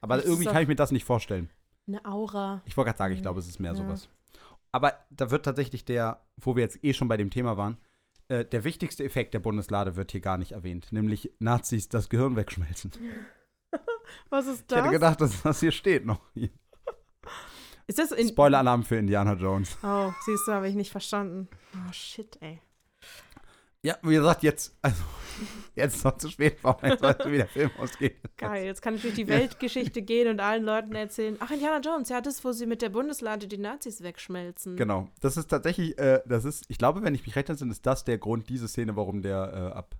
[0.00, 1.50] Aber ist irgendwie kann ich mir das nicht vorstellen.
[1.88, 2.62] Eine Aura.
[2.64, 3.76] Ich wollte gerade sagen, ich glaube, es ist mehr Ja.
[3.76, 4.08] sowas.
[4.70, 7.76] Aber da wird tatsächlich der, wo wir jetzt eh schon bei dem Thema waren,
[8.28, 12.36] äh, der wichtigste Effekt der Bundeslade wird hier gar nicht erwähnt, nämlich Nazis das Gehirn
[12.36, 12.92] wegschmelzen.
[14.30, 14.78] Was ist Ich das?
[14.80, 16.20] hätte gedacht, dass das hier steht noch.
[17.86, 18.28] ist das in.
[18.28, 19.76] Spoiler-Alarm für Indiana Jones.
[19.82, 21.48] Oh, siehst du, habe ich nicht verstanden.
[21.74, 22.60] Oh, shit, ey.
[23.84, 25.02] Ja, wie gesagt, jetzt, also,
[25.74, 28.16] jetzt ist noch zu spät, warum jetzt weißt du, wie der Film ausgeht.
[28.36, 31.36] Geil, jetzt kann ich durch die Weltgeschichte gehen und allen Leuten erzählen.
[31.40, 34.76] Ach, Indiana Jones, ja, das, wo sie mit der Bundeslade die Nazis wegschmelzen.
[34.76, 35.08] Genau.
[35.20, 38.04] Das ist tatsächlich, äh, das ist, ich glaube, wenn ich mich recht entsinne, ist das
[38.04, 39.96] der Grund, diese Szene, warum der äh, ab,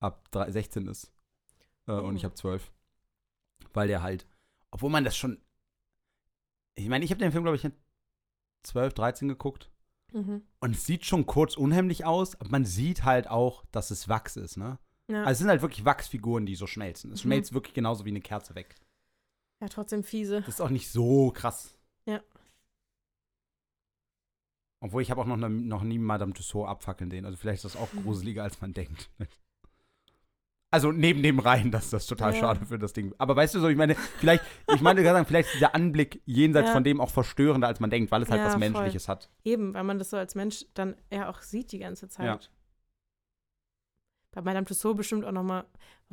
[0.00, 1.10] ab drei- 16 ist.
[1.86, 2.16] Äh, Und Oh.
[2.16, 2.70] ich habe 12.
[3.72, 4.26] Weil der halt,
[4.70, 5.40] obwohl man das schon,
[6.74, 7.74] ich meine, ich habe den Film, glaube ich, mit
[8.64, 9.70] 12, 13 geguckt.
[10.14, 10.42] Mhm.
[10.60, 14.36] Und es sieht schon kurz unheimlich aus, aber man sieht halt auch, dass es Wachs
[14.36, 14.78] ist, ne?
[15.10, 15.20] Ja.
[15.24, 17.12] Also es sind halt wirklich Wachsfiguren, die so schmelzen.
[17.12, 17.28] Es Mhm.
[17.28, 18.76] schmelzt wirklich genauso wie eine Kerze weg.
[19.60, 20.40] ja, trotzdem fiese.
[20.40, 21.74] Das ist auch nicht so krass.
[22.06, 22.20] Ja.
[24.80, 27.24] Obwohl ich habe auch noch, ne, noch nie Madame Tussauds abfackeln sehen.
[27.24, 28.02] Also vielleicht ist das auch Mhm.
[28.02, 29.10] gruseliger, als man denkt.
[30.74, 32.40] Also neben dem Reihen, das ist das total Ja.
[32.40, 33.14] schade für das Ding.
[33.16, 34.42] Aber weißt du so, ich meine, vielleicht,
[34.74, 36.72] ich meine gerade sagen, vielleicht ist dieser Anblick jenseits Ja.
[36.72, 38.60] von dem auch verstörender, als man denkt, weil es halt Ja, was voll.
[38.60, 39.30] Menschliches hat.
[39.44, 42.50] Eben, weil man das so als Mensch dann ja auch sieht die ganze Zeit.
[44.34, 45.64] Bei Madame Tussauds bestimmt auch nochmal.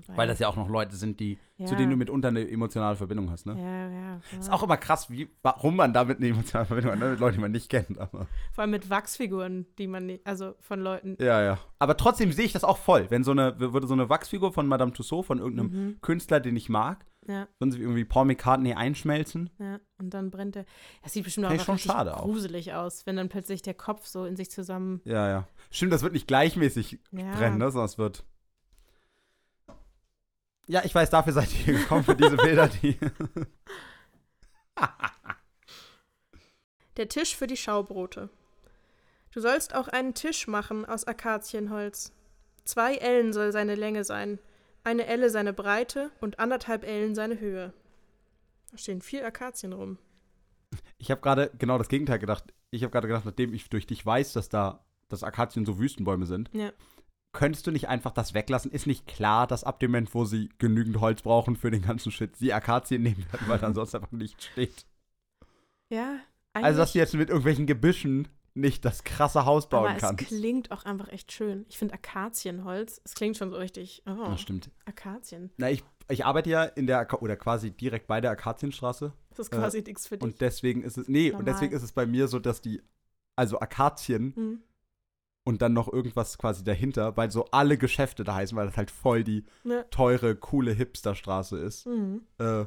[0.08, 3.30] Weil das ja auch noch Leute sind, die, zu denen du mitunter eine emotionale Verbindung
[3.30, 3.56] hast, ne?
[3.58, 4.14] Ja, ja.
[4.14, 4.40] ja.
[4.40, 7.10] Ist auch immer krass, wie, warum man damit eine emotionale Verbindung hat, ne?
[7.12, 8.00] mit Leuten, die man nicht kennt.
[8.00, 8.28] Aber.
[8.54, 11.18] Vor allem mit Wachsfiguren, die man nicht, also von Leuten.
[11.20, 11.60] Ja, ja.
[11.78, 13.08] Aber trotzdem sehe ich das auch voll.
[13.10, 16.02] Wenn so eine, würde so eine Wachsfigur von Madame Tussauds, von irgendeinem Mhm.
[16.02, 19.52] Künstler, den ich mag, Ja, würden sie irgendwie Paul McCartney einschmelzen.
[19.60, 19.80] ja.
[20.00, 20.66] Und dann brennt er.
[21.04, 22.24] Das sieht bestimmt auch schon schade auch.
[22.24, 25.02] gruselig aus, wenn dann plötzlich der Kopf so in sich zusammen.
[25.06, 25.48] Ja, ja.
[25.70, 27.32] Stimmt, das wird nicht gleichmäßig Ja.
[27.36, 27.70] brennen, ne?
[27.70, 28.24] sondern es wird.
[30.68, 32.98] Ja, ich weiß, dafür seid ihr gekommen, für diese Bilder, die.
[36.98, 38.30] Der Tisch für die Schaubrote.
[39.34, 42.12] Du sollst auch einen Tisch machen aus Akazienholz.
[42.66, 44.40] Zwei Ellen soll seine Länge sein,
[44.84, 47.74] eine Elle seine Breite und anderthalb Ellen seine Höhe.
[48.72, 49.98] Da stehen vier Akazien rum.
[50.98, 52.54] Ich habe gerade genau das Gegenteil gedacht.
[52.70, 56.26] Ich habe gerade gedacht, nachdem ich durch dich weiß, dass da dass Akazien so Wüstenbäume
[56.26, 56.72] sind, Ja.
[57.34, 58.72] könntest du nicht einfach das weglassen?
[58.72, 62.14] Ist nicht klar, dass ab dem Moment, wo sie genügend Holz brauchen für den ganzen
[62.14, 64.86] Shit, sie Akazien nehmen werden, weil dann sonst einfach nicht steht.
[65.90, 66.20] Ja,
[66.54, 66.66] eigentlich.
[66.66, 70.22] Also, dass du jetzt mit irgendwelchen Gebüschen nicht das krasse Haus bauen aber kannst.
[70.24, 71.66] es klingt auch einfach echt schön.
[71.70, 74.04] Ich finde Akazienholz, es klingt schon so richtig.
[74.06, 74.70] Oh, Das stimmt.
[74.86, 75.52] Akazien.
[75.58, 79.14] Na, ich, ich arbeite ja in der, oder quasi direkt bei der Akazienstraße.
[79.30, 80.24] Das ist quasi nichts für dich.
[80.24, 81.54] Und deswegen ist es, nee, und Normal.
[81.54, 82.82] deswegen ist es bei mir so, dass die,
[83.38, 84.62] also Akazien Hm.
[85.46, 88.92] und dann noch irgendwas quasi dahinter, weil so alle Geschäfte da heißen, weil das halt
[88.92, 89.84] voll die Ja.
[89.84, 91.88] teure, coole Hipsterstraße ist.
[91.88, 92.26] Mhm.
[92.38, 92.66] Äh,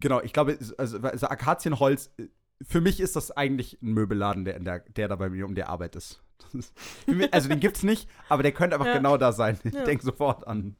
[0.00, 2.28] genau, ich glaube, also, also Akazienholz, äh,
[2.66, 5.54] für mich ist das eigentlich ein Möbelladen, der, in der, der da bei mir um
[5.54, 6.22] die Arbeit ist.
[6.52, 6.72] Ist
[7.06, 8.96] mich, also den gibt's nicht, aber der könnte einfach Ja.
[8.96, 9.58] genau da sein.
[9.64, 9.84] Ich Ja.
[9.84, 10.76] denke sofort an.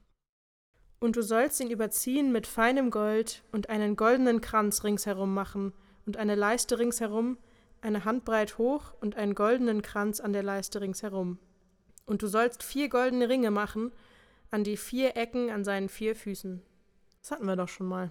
[1.01, 5.73] Und du sollst ihn überziehen mit feinem Gold und einen goldenen Kranz ringsherum machen
[6.07, 7.39] und eine Leiste ringsherum,
[7.81, 11.39] eine Handbreit hoch und einen goldenen Kranz an der Leiste ringsherum.
[12.07, 13.93] Und du sollst vier goldene Ringe machen
[14.51, 16.63] an die vier Ecken an seinen vier Füßen.
[17.29, 18.11] Das hatten wir doch schon mal.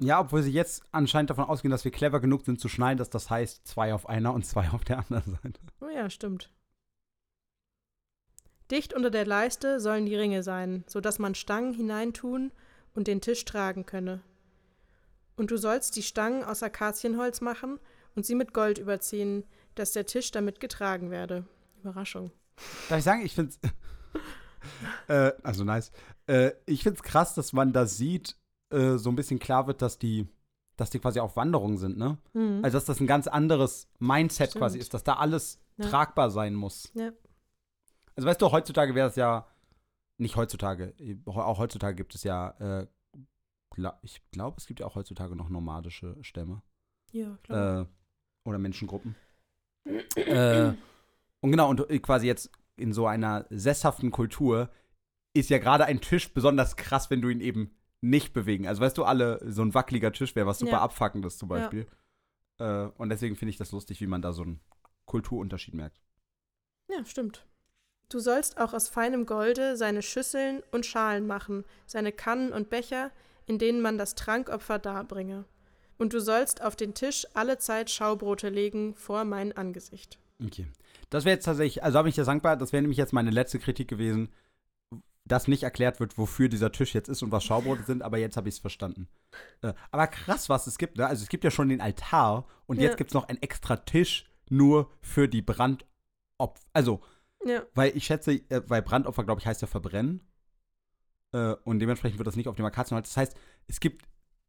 [0.00, 3.08] Ja, obwohl sie jetzt anscheinend davon ausgehen, dass wir clever genug sind zu schneiden, dass
[3.08, 5.60] das heißt zwei auf einer und zwei auf der anderen Seite.
[5.80, 6.50] Oh ja, stimmt.
[8.68, 12.50] Dicht unter der Leiste sollen die Ringe sein, so dass man Stangen hineintun
[12.94, 14.22] und den Tisch tragen könne.
[15.36, 17.78] Und du sollst die Stangen aus Akazienholz machen
[18.16, 19.44] und sie mit Gold überziehen,
[19.76, 21.46] dass der Tisch damit getragen werde.
[21.80, 22.32] Überraschung.
[22.88, 23.54] Darf ich sagen, ich finde
[25.06, 25.92] äh, also nice.
[26.26, 28.36] Äh, ich finde es krass, dass man da sieht,
[28.70, 30.26] äh, so ein bisschen klar wird, dass die,
[30.76, 32.18] dass die quasi auf Wanderung sind, ne?
[32.34, 32.60] Mhm.
[32.62, 34.60] Also, dass das ein ganz anderes Mindset Stimmt.
[34.62, 35.86] quasi ist, dass da alles Ja.
[35.88, 36.90] tragbar sein muss.
[36.94, 37.10] Ja.
[38.16, 39.46] Also, weißt du, heutzutage wäre es ja,
[40.18, 40.94] nicht heutzutage,
[41.26, 42.86] auch heutzutage gibt es ja, äh,
[44.02, 46.62] ich glaube, es gibt ja auch heutzutage noch nomadische Stämme.
[47.12, 47.82] ja, klar.
[47.82, 47.86] Äh,
[48.44, 49.14] oder Menschengruppen.
[50.16, 50.72] äh,
[51.40, 54.70] und genau, und äh, quasi jetzt in so einer sesshaften Kultur
[55.34, 57.70] ist ja gerade ein Tisch besonders krass, wenn du ihn eben
[58.00, 58.66] nicht bewegen.
[58.66, 60.80] Also weißt du, alle, so ein wackeliger Tisch wäre was super Ja.
[60.82, 61.86] Abfuckendes zum Beispiel.
[62.58, 64.60] Äh, und deswegen finde ich das lustig, wie man da so einen
[65.06, 66.00] Kulturunterschied merkt.
[66.88, 67.46] Ja, stimmt.
[68.08, 73.10] Du sollst auch aus feinem Golde seine Schüsseln und Schalen machen, seine Kannen und Becher,
[73.46, 75.44] in denen man das Trankopfer darbringe.
[75.98, 80.18] Und du sollst auf den Tisch alle Zeit Schaubrote legen vor mein Angesicht.
[80.42, 80.66] Okay.
[81.10, 83.58] Das wäre jetzt tatsächlich, also habe ich dir dankbar, das wäre nämlich jetzt meine letzte
[83.58, 84.28] Kritik gewesen,
[85.28, 88.36] dass nicht erklärt wird, wofür dieser Tisch jetzt ist und was Schaubrote sind, aber jetzt
[88.36, 89.08] habe ich es verstanden.
[89.62, 91.06] Äh, aber krass, was es gibt, ne?
[91.06, 92.84] Also es gibt ja schon den Altar und Ja.
[92.84, 95.86] jetzt gibt es noch einen extra Tisch nur für die Brandopfer.
[96.72, 97.00] Also,
[97.44, 97.62] Ja.
[97.74, 100.20] weil ich schätze, äh, weil Brandopfer, glaube ich, heißt ja verbrennen.
[101.32, 103.08] Äh, und dementsprechend wird das nicht auf dem Akazienholz.
[103.10, 104.06] Das heißt, es gibt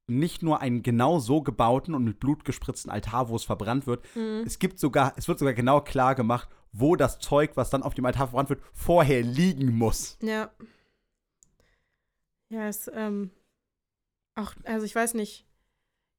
[0.08, 4.04] nicht nur einen genau so gebauten und mit Blut gespritzten Altar, wo es verbrannt wird.
[4.16, 4.44] Mhm.
[4.46, 7.94] Es gibt sogar, es wird sogar genau klar gemacht, wo das Zeug, was dann auf
[7.94, 10.18] dem Altar verbrannt wird, vorher liegen muss.
[10.22, 10.52] Ja.
[12.50, 13.32] Ja, es, ähm,
[14.36, 15.46] auch, also ich weiß nicht.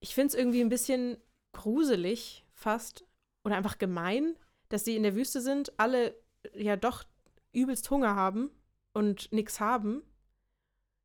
[0.01, 1.19] Ich finde es irgendwie ein bisschen
[1.53, 3.05] gruselig, fast,
[3.45, 4.37] oder einfach gemein,
[4.69, 6.15] dass sie in der Wüste sind, alle
[6.55, 7.05] ja doch
[7.53, 8.51] übelst Hunger haben
[8.93, 10.03] und nichts haben.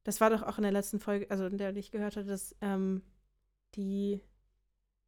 [0.03, 2.55] Das war doch auch in der letzten Folge, also in der ich gehört hatte, dass
[2.61, 3.01] ähm,
[3.73, 4.21] die,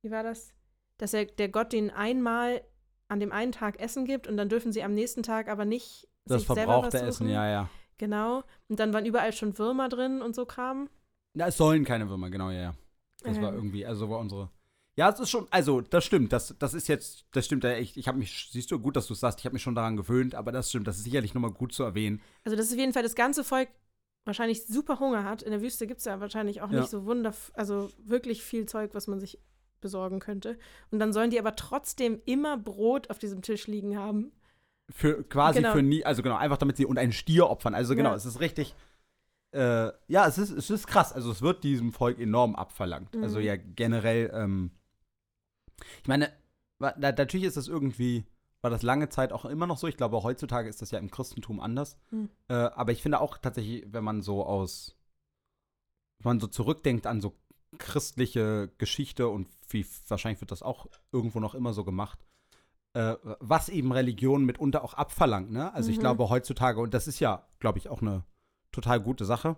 [0.01, 0.53] wie war das?
[0.97, 2.63] Dass er, der Gott ihnen einmal
[3.08, 6.08] an dem einen Tag Essen gibt und dann dürfen sie am nächsten Tag aber nicht
[6.26, 7.70] Das sich selber verbrauchte was Essen, ja, ja.
[7.97, 8.43] Genau.
[8.68, 10.89] Und dann waren überall schon Würmer drin und so Kram.
[11.34, 12.74] Na, es sollen keine Würmer, genau, ja, ja.
[13.24, 13.55] Das war Ähm.
[13.55, 14.49] irgendwie, also war unsere.
[14.95, 17.97] Ja, es ist schon, also das stimmt, das, das ist jetzt, das stimmt ja echt.
[17.97, 19.95] Ich habe mich, siehst du, gut, dass du es sagst, ich habe mich schon daran
[19.95, 22.20] gewöhnt, aber das stimmt, das ist sicherlich nochmal gut zu erwähnen.
[22.43, 23.70] Also, dass auf jeden Fall das ganze Volk
[24.26, 25.43] wahrscheinlich super Hunger hat.
[25.43, 26.80] In der Wüste gibt es ja wahrscheinlich auch Ja.
[26.82, 29.39] nicht so wunder, also wirklich viel Zeug, was man sich
[29.80, 30.57] besorgen könnte.
[30.91, 34.32] Und dann sollen die aber trotzdem immer Brot auf diesem Tisch liegen haben.
[34.89, 35.73] Für quasi Genau.
[35.73, 37.75] für nie, also genau, einfach damit sie und einen Stier opfern.
[37.75, 38.15] Also genau, Ja.
[38.15, 38.73] es ist richtig.
[39.51, 41.13] Äh, ja, es ist, es ist krass.
[41.13, 43.13] Also es wird diesem Volk enorm abverlangt.
[43.15, 43.23] Mhm.
[43.23, 44.71] Also ja, generell, ähm,
[46.01, 46.32] ich meine,
[46.80, 48.25] na, natürlich ist das irgendwie,
[48.61, 49.88] war das lange Zeit auch immer noch so.
[49.88, 51.97] Ich glaube, heutzutage ist das ja im Christentum anders.
[52.11, 52.30] Mhm.
[52.49, 54.95] Äh, aber ich finde auch tatsächlich, wenn man so aus,
[56.19, 57.36] wenn man so zurückdenkt an so
[57.78, 62.25] christliche Geschichte und wie wahrscheinlich wird das auch irgendwo noch immer so gemacht,
[62.93, 65.51] äh, was eben Religion mitunter auch abverlangt.
[65.51, 65.73] Ne?
[65.73, 66.01] Also ich Mhm.
[66.01, 68.23] glaube heutzutage, und das ist ja, glaube ich, auch eine
[68.71, 69.55] total gute Sache,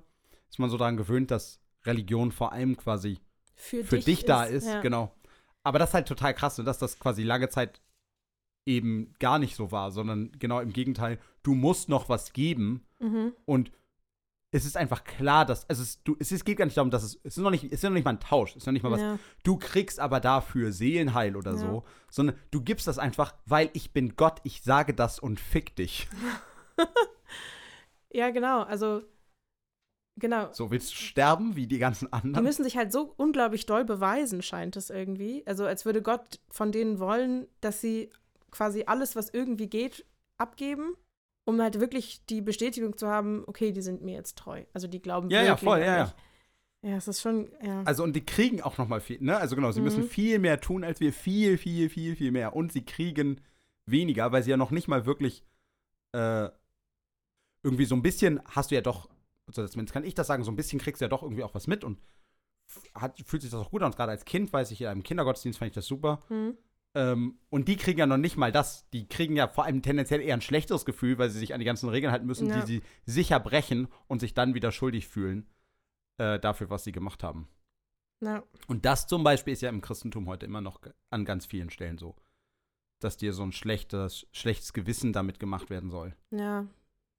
[0.49, 3.19] ist man so daran gewöhnt, dass Religion vor allem quasi
[3.55, 4.81] Für, für dich, da ist, ja.
[4.81, 5.13] genau.
[5.63, 7.81] Aber das ist halt total krass, ne, dass das quasi lange Zeit
[8.65, 13.33] eben gar nicht so war, sondern genau im Gegenteil, du musst noch was geben Mhm.
[13.45, 13.71] und
[14.51, 17.15] es ist einfach klar, dass also es, du, es, geht gar nicht darum, dass es
[17.23, 18.81] es ist noch nicht, es ist noch nicht mal ein Tausch, es ist noch nicht
[18.83, 19.01] mal was.
[19.01, 19.19] Ja.
[19.43, 21.57] Du kriegst aber dafür Seelenheil oder Ja.
[21.57, 25.75] so, sondern du gibst das einfach, weil ich bin Gott, ich sage das und fick
[25.75, 26.07] dich.
[28.11, 28.63] ja, genau.
[28.63, 29.03] Also,
[30.15, 30.51] genau.
[30.51, 32.43] So willst du sterben wie die ganzen Die anderen?
[32.43, 35.43] müssen sich halt so unglaublich doll beweisen, scheint es irgendwie.
[35.45, 38.09] Also als würde Gott von denen wollen, dass sie
[38.49, 40.05] quasi alles, was irgendwie geht,
[40.37, 40.95] abgeben,
[41.49, 44.63] um halt wirklich die Bestätigung zu haben, okay, die sind mir jetzt treu.
[44.73, 46.13] Also die glauben Ja, ja, wirklich voll, an ja, ja.
[46.81, 47.83] Ja, es ist schon, ja.
[47.83, 49.35] Also und die kriegen auch noch mal viel, ne?
[49.37, 49.85] Also genau, sie Mhm.
[49.85, 52.55] müssen viel mehr tun als wir, viel, viel, viel, viel mehr.
[52.55, 53.41] Und sie kriegen
[53.85, 55.43] weniger, weil sie ja noch nicht mal wirklich
[56.13, 56.47] äh,
[57.63, 59.09] irgendwie so ein bisschen hast du ja doch,
[59.47, 61.53] also zumindest kann ich das sagen, so ein bisschen kriegst du ja doch irgendwie auch
[61.53, 61.99] was mit und
[62.95, 63.87] hat, fühlt sich das auch gut an.
[63.91, 66.21] Und gerade als Kind weiß ich, in einem Kindergottesdienst fand ich das super.
[66.29, 66.55] Hm.
[66.95, 68.89] Ähm, und die kriegen ja noch nicht mal das.
[68.89, 71.65] Die kriegen ja vor allem tendenziell eher ein schlechteres Gefühl, weil sie sich an die
[71.65, 72.59] ganzen Regeln halten müssen, Ja.
[72.61, 75.47] die sie sicher brechen und sich dann wieder schuldig fühlen
[76.17, 77.47] äh, dafür, was sie gemacht haben.
[78.21, 78.43] Ja.
[78.67, 81.97] Und das zum Beispiel ist ja im Christentum heute immer noch an ganz vielen Stellen
[81.97, 82.15] so.
[82.99, 86.15] Dass dir so ein schlechtes, schlechtes Gewissen damit gemacht werden soll.
[86.31, 86.65] ja,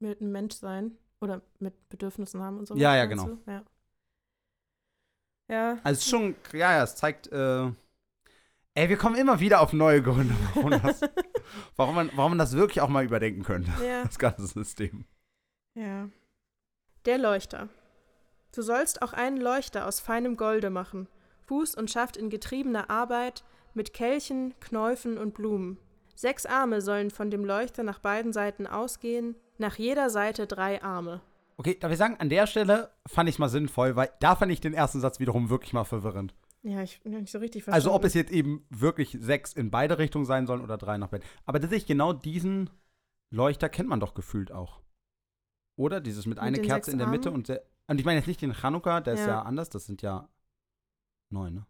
[0.00, 2.74] mit einem Mensch sein oder mit Bedürfnissen haben und so.
[2.76, 3.38] Ja, ja, genau.
[3.46, 3.64] Ja.
[5.48, 7.70] Ja, Also es ist schon, ja, ja, es zeigt, äh,
[8.74, 11.00] ey, wir kommen immer wieder auf neue Gründe, warum, das,
[11.76, 14.04] warum, man, warum man das wirklich auch mal überdenken könnte, ja.
[14.04, 15.04] das ganze System.
[15.74, 16.08] Ja.
[17.06, 17.68] Der Leuchter.
[18.54, 21.08] Du sollst auch einen Leuchter aus feinem Golde machen,
[21.46, 23.44] Fuß und Schaft in getriebener Arbeit,
[23.74, 25.78] mit Kelchen, Knäufen und Blumen.
[26.14, 31.20] Sechs Arme sollen von dem Leuchter nach beiden Seiten ausgehen, nach jeder Seite drei Arme.
[31.56, 34.50] Okay, darf ich sagen, an der Stelle fand ich es mal sinnvoll, weil da fand
[34.50, 36.34] ich den ersten Satz wiederum wirklich mal verwirrend.
[36.62, 37.86] Ja, ich bin nicht so richtig verstanden.
[37.86, 41.08] Also ob es jetzt eben wirklich sechs in beide Richtungen sein sollen oder drei nach
[41.08, 41.26] beiden.
[41.46, 42.68] Aber tatsächlich genau diesen
[43.32, 44.82] Leuchter kennt man doch gefühlt auch.
[45.78, 46.00] Oder?
[46.00, 48.42] Dieses mit, Mit einer Kerze in der Mitte und der, Und ich meine jetzt nicht
[48.42, 49.26] den Chanukka, der ist Ja.
[49.28, 50.28] ja anders, das sind ja
[51.32, 51.66] neun, ne?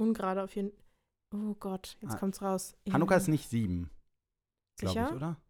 [0.00, 0.72] Ungerade auf jeden
[1.34, 2.18] Oh Gott, jetzt Ah.
[2.18, 2.76] kommt's raus.
[2.88, 3.20] Chanukka Ja.
[3.20, 3.90] ist nicht sieben,
[4.78, 5.40] glaube ich, oder?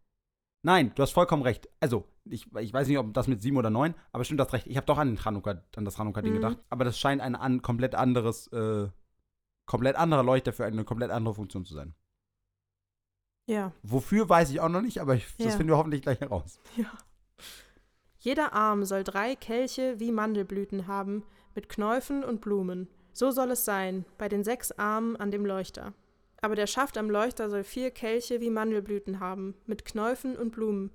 [0.64, 1.68] Nein, du hast vollkommen recht.
[1.80, 4.53] Also, ich, ich weiß nicht, ob das mit sieben oder neun, aber stimmt, du hast
[4.53, 4.66] recht.
[4.66, 6.37] Ich habe doch an, den Chanukka, an das Chanukka-Ding Mhm.
[6.37, 6.59] gedacht.
[6.70, 8.89] Aber das scheint ein an, komplett anderes, äh,
[9.66, 11.95] komplett anderer Leuchter für eine komplett andere Funktion zu sein.
[13.49, 13.72] Ja.
[13.83, 15.51] Wofür weiß ich auch noch nicht, aber ich, das Ja.
[15.53, 16.59] finden wir hoffentlich gleich heraus.
[16.77, 16.91] Ja.
[18.18, 21.24] Jeder Arm soll drei Kelche wie Mandelblüten haben,
[21.55, 22.89] mit Knäufen und Blumen.
[23.12, 25.95] So soll es sein, bei den sechs Armen an dem Leuchter.
[26.43, 30.91] Aber der Schaft am Leuchter soll vier Kelche wie Mandelblüten haben, mit Knäufen und Blumen,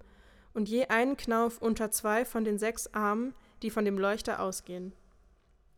[0.54, 4.94] und je einen Knauf unter zwei von den sechs Armen, die von dem Leuchter ausgehen.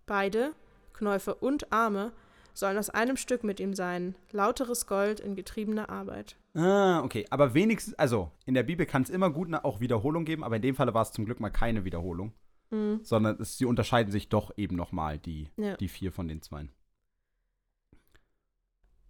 [0.05, 0.53] Beide,
[0.93, 2.11] Knäufe und Arme,
[2.53, 6.37] sollen aus einem Stück mit ihm sein, lauteres Gold in getriebener Arbeit.
[6.53, 7.25] Ah, okay.
[7.29, 10.61] Aber wenigstens, also in der Bibel kann es immer gut auch Wiederholung geben, aber in
[10.61, 12.33] dem Falle war es zum Glück mal keine Wiederholung.
[12.69, 12.99] Mhm.
[13.03, 15.77] Sondern es, sie unterscheiden sich doch eben nochmal, die, Ja.
[15.77, 16.67] die vier von den zwei.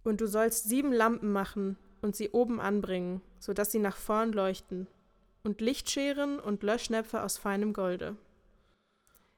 [0.02, 4.32] Und du sollst sieben Lampen machen und sie oben anbringen, so dass sie nach vorn
[4.32, 4.86] leuchten,
[5.44, 8.16] und Lichtscheren und Löschnäpfe aus feinem Golde.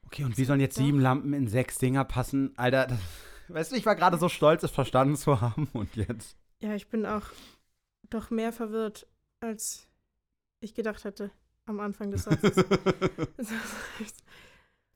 [0.05, 2.53] Okay, und wie sollen jetzt sieben Lampen in sechs Dinger passen?
[2.57, 2.99] Alter, das,
[3.49, 6.37] weißt du, ich war gerade so stolz, es verstanden zu haben und jetzt.
[6.61, 7.25] Ja, ich bin auch
[8.09, 9.05] doch mehr verwirrt,
[9.41, 9.87] als
[10.61, 11.29] ich gedacht hätte
[11.65, 12.55] am Anfang des Satzes.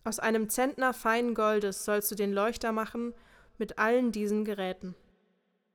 [0.03, 3.13] Aus einem Zentner feinen Goldes sollst du den Leuchter machen
[3.57, 4.95] mit allen diesen Geräten.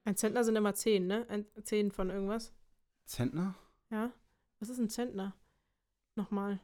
[0.05, 1.27] Ein Zentner sind immer zehn, ne?
[1.29, 2.53] Ein, zehn von irgendwas.
[3.05, 3.55] Zentner?
[3.91, 4.11] Ja?
[4.61, 5.35] Was ist ein Zentner?
[6.17, 6.61] Nochmal.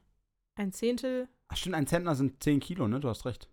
[0.55, 1.29] Ein Zehntel.
[1.49, 3.01] Ach, stimmt, ein Zentner sind 10 Kilo, ne?
[3.01, 3.49] Du hast recht.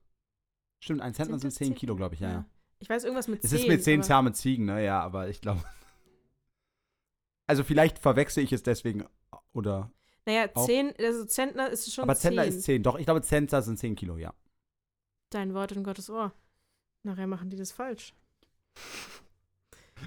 [0.82, 2.46] Stimmt, ein Zentner sind das 10 Kilo, glaube ich, ja, ja.
[2.80, 3.60] Ich weiß irgendwas mit Es zehn.
[3.60, 4.84] ist mit 10 aber- zahme Ziegen, ne?
[4.84, 5.64] Ja, aber ich glaube.
[7.48, 9.06] Also vielleicht verwechsel ich es deswegen
[9.54, 9.92] oder.
[10.28, 10.68] Naja, auch.
[10.68, 12.54] zehn, also Zentner ist schon aber Zentner zehn.
[12.54, 12.84] ist 10.
[12.84, 14.36] Doch, ich glaube, Zentner sind 10 Kilo, ja.
[15.32, 16.32] Dein Wort in Gottes Ohr.
[17.02, 18.14] Nachher machen die das falsch.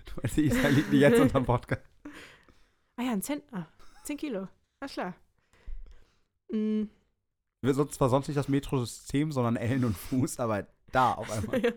[0.07, 1.83] Du weißt, Isa liegt nicht jetzt unterm Podcast.
[2.97, 3.69] Ah ja, ein Zentner.
[4.03, 4.49] Zehn Kilo.
[4.81, 5.15] Alles klar.
[6.49, 11.63] Wir sind zwar sonst nicht das Metrosystem, sondern Ellen und Fuß, aber da auf einmal.
[11.65, 11.73] ja.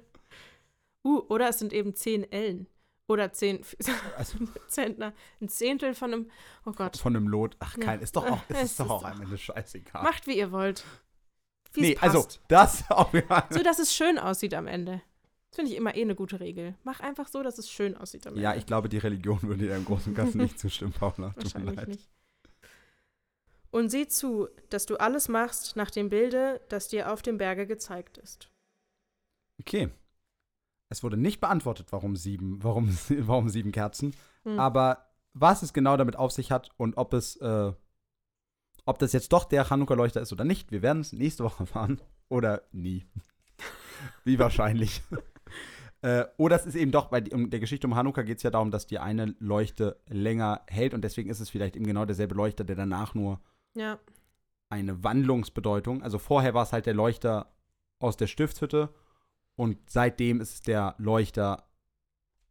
[1.05, 2.67] Uh, oder es sind eben zehn Ellen.
[3.07, 3.63] Oder zehn
[4.17, 5.13] Also Zentner.
[5.39, 6.31] Ein Zehntel von einem.
[6.65, 6.97] Oh Gott.
[6.97, 7.55] von einem Lot.
[7.59, 7.83] Ach, Ja.
[7.85, 10.01] kein, ist doch auch, Es ist, ist doch auch am Ende scheißegal.
[10.03, 10.83] Macht, wie ihr wollt.
[11.73, 12.15] Wie nee, es passt.
[12.15, 13.47] also das auch ja.
[13.51, 15.01] So, dass es schön aussieht am Ende.
[15.55, 16.75] Finde ich immer eh eine gute Regel.
[16.83, 18.41] Mach einfach so, dass es schön aussieht Ende.
[18.41, 21.29] Ja, ich glaube, die Religion würde dir im Großen und Ganzen nicht zustimmen, Paula.
[21.29, 21.87] Tut mir Wahrscheinlich leid.
[21.87, 22.09] nicht.
[23.71, 27.67] Und sieh zu, dass du alles machst nach dem Bilde, das dir auf dem Berge
[27.67, 28.49] gezeigt ist.
[29.61, 29.89] Okay.
[30.89, 34.13] Es wurde nicht beantwortet, warum sieben, warum, warum sieben Kerzen.
[34.43, 34.59] Hm.
[34.59, 37.71] Aber was es genau damit auf sich hat und ob es, äh,
[38.83, 42.01] ob das jetzt doch der Chanukka-Leuchter ist oder nicht, wir werden es nächste Woche erfahren.
[42.27, 43.05] Oder nie.
[44.25, 45.01] Wie wahrscheinlich.
[46.05, 48.51] Äh, oder es ist eben doch, bei um der Geschichte um Hanukkah geht es ja
[48.51, 52.35] darum, dass die eine Leuchte länger hält und deswegen ist es vielleicht eben genau derselbe
[52.35, 53.39] Leuchter, der danach nur
[53.73, 53.97] Ja,
[54.69, 56.03] eine Wandlungsbedeutung.
[56.03, 57.51] Also vorher war es halt der Leuchter
[57.99, 58.93] aus der Stiftshütte
[59.55, 61.63] und seitdem ist es der Leuchter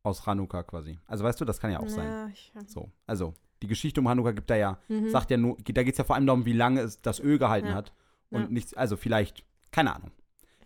[0.03, 0.99] aus Hanukkah quasi.
[1.07, 2.11] Also weißt du, das kann ja auch sein.
[2.11, 5.11] Ja, ich, So, also die Geschichte um Hanukkah gibt da ja, mhm.
[5.11, 7.39] sagt ja nur, da geht es ja vor allem darum, wie lange es das Öl
[7.39, 7.75] gehalten Ja.
[7.75, 7.93] hat
[8.31, 10.11] und nichts, also vielleicht, keine Ahnung.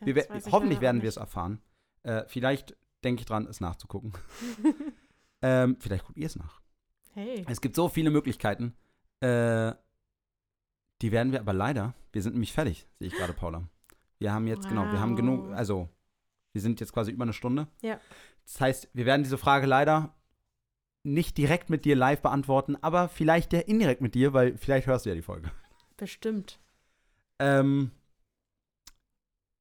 [0.01, 1.61] Wir, hoffentlich werden wir es erfahren.
[2.09, 4.15] Äh, vielleicht denke ich dran, es nachzugucken.
[5.43, 6.63] ähm, vielleicht guckt ihr es nach.
[7.13, 7.45] Hey.
[7.49, 8.75] Es gibt so viele Möglichkeiten.
[9.21, 9.75] Äh,
[11.03, 13.69] die werden wir aber leider, wir sind nämlich fertig, sehe ich gerade, Paula.
[14.19, 15.57] Wir haben jetzt, genau, wir haben genug, Wow.
[15.57, 15.89] also
[16.53, 17.69] wir sind jetzt quasi über eine Stunde.
[17.83, 18.01] Ja.
[18.45, 20.17] Das heißt, wir werden diese Frage leider
[21.05, 25.05] nicht direkt mit dir live beantworten, aber vielleicht ja indirekt mit dir, weil vielleicht hörst
[25.05, 25.53] du ja die Folge.
[25.99, 26.59] Bestimmt.
[27.39, 27.93] Ähm,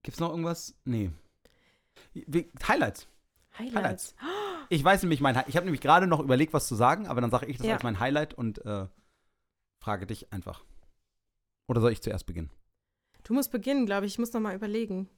[0.01, 0.75] gibt's noch irgendwas?
[0.85, 1.11] Nee.
[2.27, 3.07] Wie, Highlights.
[3.57, 4.15] Highlights.
[4.69, 7.31] Ich weiß nämlich mein, ich habe nämlich gerade noch überlegt, was zu sagen, aber dann
[7.31, 7.73] sage ich das Ja.
[7.75, 8.87] als mein Highlight und äh,
[9.79, 10.63] frage dich einfach.
[11.67, 12.49] Oder soll ich zuerst beginnen?
[13.23, 14.13] Du musst beginnen, glaube ich.
[14.13, 15.09] Ich muss noch mal überlegen.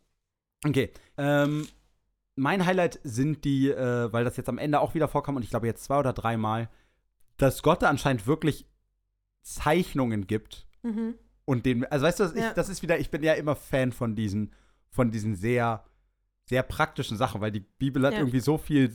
[0.66, 0.92] Okay.
[1.18, 1.68] Ähm,
[2.36, 5.50] mein Highlight sind die, äh, weil das jetzt am Ende auch wieder vorkam und ich
[5.50, 6.70] glaube jetzt zwei oder dreimal,
[7.38, 8.66] dass Gott da anscheinend wirklich
[9.42, 11.16] Zeichnungen gibt Mhm.
[11.46, 12.48] und den, also weißt du, das, Ja.
[12.50, 14.54] ich, das ist wieder, ich bin ja immer Fan von diesen,
[14.90, 15.84] von diesen sehr,
[16.50, 18.20] sehr praktischen Sachen, weil die Bibel hat Ja.
[18.20, 18.92] irgendwie so viel,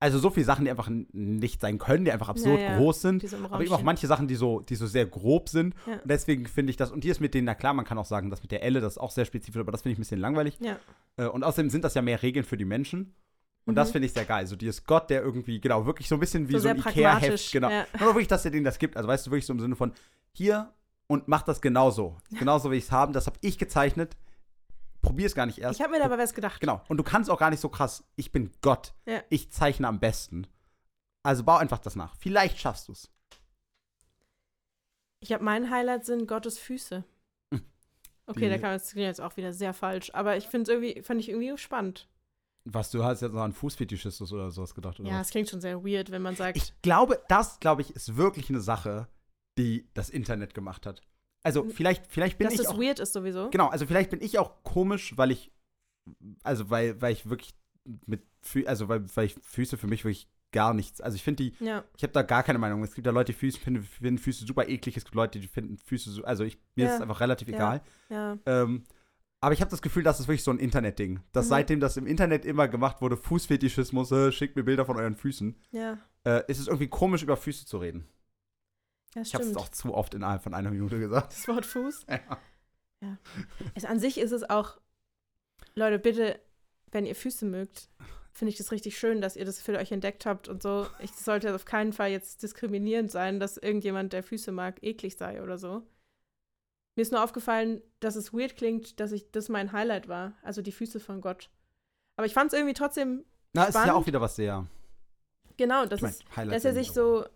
[0.00, 2.76] also so viele Sachen, die einfach nicht sein können, die einfach absurd Ja, ja.
[2.78, 3.22] groß sind.
[3.22, 5.74] Die so Aber eben auch manche Sachen, die so, die so sehr grob sind.
[5.86, 8.04] Und deswegen finde ich das, und hier ist mit denen, na klar, man kann auch
[8.04, 10.02] sagen, das mit der Elle, das ist auch sehr spezifisch, aber das finde ich ein
[10.02, 10.58] bisschen langweilig.
[11.16, 13.14] Äh, Und außerdem sind das ja mehr Regeln für die Menschen.
[13.66, 13.92] Und das Mhm.
[13.92, 14.46] finde ich sehr geil.
[14.46, 17.50] So dieses Gott, der irgendwie, genau, wirklich so ein bisschen wie So so, ein Ikea-Heft,
[17.52, 17.70] genau.
[17.70, 17.86] ja.
[17.98, 18.96] Nur wirklich, dass er denen das gibt.
[18.96, 19.92] Also weißt du, wirklich so im Sinne von,
[20.32, 20.70] hier
[21.06, 22.18] und mach das genauso.
[22.38, 23.14] Genauso wie ich es haben.
[23.14, 24.16] Das habe ich gezeichnet.
[25.04, 25.78] Probier es gar nicht erst.
[25.78, 26.60] Ich habe mir dabei was gedacht.
[26.60, 26.82] Genau.
[26.88, 28.94] Und du kannst auch gar nicht so krass, ich bin Gott.
[29.06, 29.22] Ja.
[29.28, 30.46] Ich zeichne am besten.
[31.22, 32.16] Also bau einfach das nach.
[32.16, 33.10] Vielleicht schaffst du es.
[35.20, 37.04] Ich habe mein Highlight sind Gottes Füße.
[37.52, 37.62] Hm.
[38.26, 41.02] Okay, da kann man klingt jetzt auch wieder sehr falsch, aber ich finde es irgendwie,
[41.02, 42.08] fand ich irgendwie spannend.
[42.66, 45.60] Was, du hast jetzt noch an Fußfetischismus oder sowas gedacht, oder Ja, es klingt schon
[45.60, 49.08] sehr weird, wenn man sagt, Ich glaube, das, glaube ich, ist wirklich eine Sache,
[49.58, 51.02] die das Internet gemacht hat.
[51.44, 53.50] Also vielleicht, vielleicht bin dass ich das auch weird ist sowieso.
[53.50, 55.52] Genau, also vielleicht bin ich auch komisch, weil ich
[56.42, 57.54] also weil, weil ich wirklich
[58.06, 58.22] mit,
[58.66, 61.84] also weil, weil ich Füße für mich wirklich gar nichts, also ich finde die, Ja,
[61.96, 62.82] ich habe da gar keine Meinung.
[62.84, 65.48] Es gibt ja Leute, die Füße, finden, finden Füße super eklig, es gibt Leute, die
[65.48, 66.96] finden Füße so, also ich, mir ist Ja.
[66.96, 67.54] es einfach relativ Ja.
[67.54, 67.82] egal.
[68.08, 68.38] ja.
[68.46, 68.84] Ähm,
[69.40, 71.20] aber ich habe das Gefühl, das ist wirklich so ein Internetding.
[71.32, 71.50] Dass Mhm.
[71.50, 75.54] seitdem das im Internet immer gemacht wurde, Fußfetischismus, äh, schickt mir Bilder von euren Füßen,
[75.72, 78.06] Ja, äh, ist es irgendwie komisch, über Füße zu reden.
[79.14, 81.32] Ja Ich habe es auch zu oft innerhalb von einer Minute gesagt.
[81.32, 82.06] Das Wort Fuß.
[82.08, 83.18] Ja.
[83.74, 84.78] Es, an sich ist es auch,
[85.74, 86.40] Leute, bitte,
[86.90, 87.88] wenn ihr Füße mögt,
[88.32, 90.86] finde ich das richtig schön, dass ihr das für euch entdeckt habt und so.
[91.00, 95.16] Ich das sollte auf keinen Fall jetzt diskriminierend sein, dass irgendjemand, der Füße mag, eklig
[95.16, 95.82] sei oder so.
[96.96, 100.62] Mir ist nur aufgefallen, dass es weird klingt, dass ich das mein Highlight war, also
[100.62, 101.50] die Füße von Gott.
[102.16, 103.96] Aber ich fand es irgendwie trotzdem Na, ist ja Spannend.
[103.96, 104.66] auch wieder was sehr.
[105.56, 107.26] genau, das Ich mein, ist, Highlight dass er sich so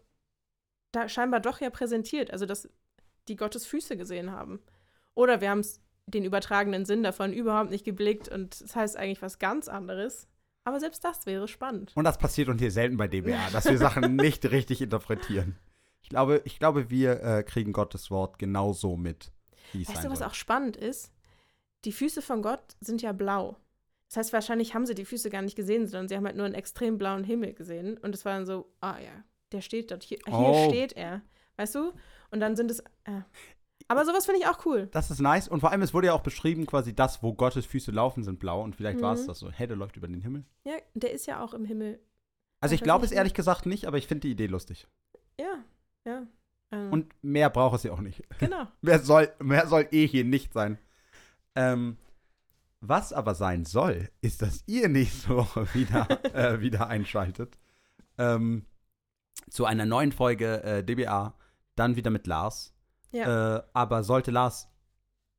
[0.93, 2.69] da scheinbar doch ja präsentiert, also dass
[3.29, 4.61] die Gottes Füße gesehen haben.
[5.15, 5.65] Oder wir haben
[6.07, 10.27] den übertragenen Sinn davon überhaupt nicht geblickt und es heißt eigentlich was ganz anderes.
[10.65, 11.93] Aber selbst das wäre spannend.
[11.95, 15.59] Und das passiert uns hier selten bei DBA, dass wir Sachen nicht richtig interpretieren.
[16.03, 19.33] Ich glaube, ich glaube wir äh, kriegen Gottes Wort genauso mit,
[19.75, 21.13] Weißt du, was auch spannend ist?
[21.85, 23.57] Die Füße von Gott sind ja blau.
[24.09, 26.47] Das heißt, wahrscheinlich haben sie die Füße gar nicht gesehen, sondern sie haben halt nur
[26.47, 27.99] einen extrem blauen Himmel gesehen.
[27.99, 30.69] Und es war dann so, ah ja, der steht dort, hier, hier Oh.
[30.69, 31.23] steht er.
[31.57, 31.93] Weißt du?
[32.31, 32.81] Und dann sind es.
[33.05, 33.23] Äh.
[33.89, 34.89] Aber sowas finde ich auch cool.
[34.93, 35.49] Das ist nice.
[35.49, 38.39] Und vor allem, es wurde ja auch beschrieben, quasi das, wo Gottes Füße laufen, sind
[38.39, 38.63] blau.
[38.63, 39.27] Und vielleicht war es Mhm.
[39.29, 39.51] das so.
[39.51, 40.45] Hey, der läuft über den Himmel.
[40.65, 41.99] Ja, der ist ja auch im Himmel.
[42.61, 44.87] Also ich glaube es ehrlich gesagt nicht, aber ich finde die Idee lustig.
[45.41, 45.65] Ja,
[46.05, 46.27] ja.
[46.71, 48.23] Ähm, Und mehr braucht es ja auch nicht.
[48.41, 48.67] genau.
[48.83, 50.77] Mehr soll, mehr soll eh hier nicht sein.
[51.55, 51.97] Ähm,
[52.81, 57.57] was aber sein soll, ist, dass ihr nächste Woche wieder, äh, wieder einschaltet.
[58.19, 58.67] Ähm,
[59.51, 61.35] zu einer neuen Folge äh, DBA.
[61.77, 62.75] Dann wieder mit Lars.
[63.13, 63.57] Ja.
[63.59, 64.69] Äh, aber sollte Lars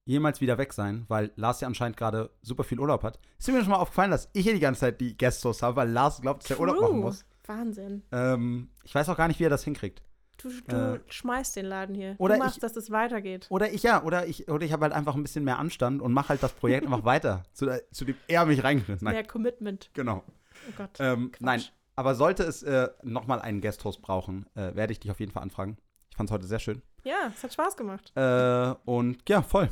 [0.05, 3.59] jemals wieder weg sein, weil Lars ja anscheinend gerade super viel Urlaub hat, ist mir
[3.61, 6.43] schon mal aufgefallen, dass ich hier die ganze Zeit die Guest-Hosts habe, weil Lars glaubt,
[6.43, 7.25] dass er Urlaub machen muss.
[7.45, 8.01] Wahnsinn.
[8.11, 10.01] Ähm, ich weiß auch gar nicht, wie er das hinkriegt.
[10.41, 12.15] Du, du Äh, schmeißt den Laden hier.
[12.17, 13.45] oder du machst, ich- dass es weitergeht.
[13.49, 16.13] Oder ich ja, oder ich, oder ich habe halt einfach ein bisschen mehr Anstand und
[16.13, 19.13] mache halt das Projekt einfach weiter, zu, der- zu dem er mich reingerissen hat.
[19.13, 19.91] Mehr Commitment.
[19.93, 20.23] Genau.
[20.69, 20.91] Oh Gott.
[20.99, 21.61] Ähm, nein,
[21.99, 25.43] aber sollte es äh, nochmal einen Guest-Host brauchen, äh, werde ich dich auf jeden Fall
[25.43, 25.77] anfragen.
[26.09, 26.81] Ich fand es heute sehr schön.
[27.03, 28.13] Ja, es hat Spaß gemacht.
[28.15, 29.69] Äh, und ja, voll.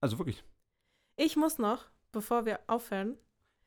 [0.00, 0.42] Also wirklich.
[1.14, 3.16] Ich muss noch, bevor wir aufhören.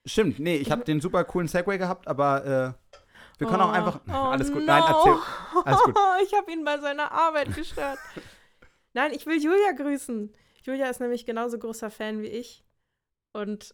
[0.05, 2.99] Stimmt, nee, ich habe den super coolen Segway gehabt, aber äh,
[3.37, 4.01] wir können oh, auch einfach.
[4.09, 4.65] Oh, alles gut, no.
[4.65, 5.17] nein, erzähl.
[5.63, 5.97] Alles gut.
[6.25, 7.99] ich habe ihn bei seiner Arbeit gestört.
[8.91, 10.35] nein, ich will Julia grüßen.
[10.63, 12.65] Julia ist nämlich genauso großer Fan wie ich.
[13.31, 13.73] Und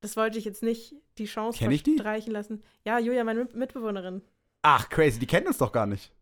[0.00, 1.94] das wollte ich jetzt nicht die Chance Kenn ich die?
[1.96, 2.62] verstreichen lassen.
[2.84, 4.22] Ja, Julia, meine Mit- Mitbewohnerin.
[4.62, 6.12] Ach, crazy, die kennen uns doch gar nicht.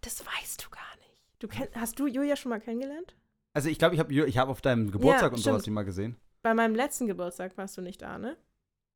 [0.00, 1.22] Das weißt du gar nicht.
[1.38, 3.14] Du kenn, hast du Julia schon mal kennengelernt?
[3.52, 5.52] Also ich glaube, ich habe ich hab auf deinem Geburtstag und stimmt.
[5.54, 6.16] sowas die mal gesehen.
[6.42, 8.36] Bei meinem letzten Geburtstag warst du nicht da, ne?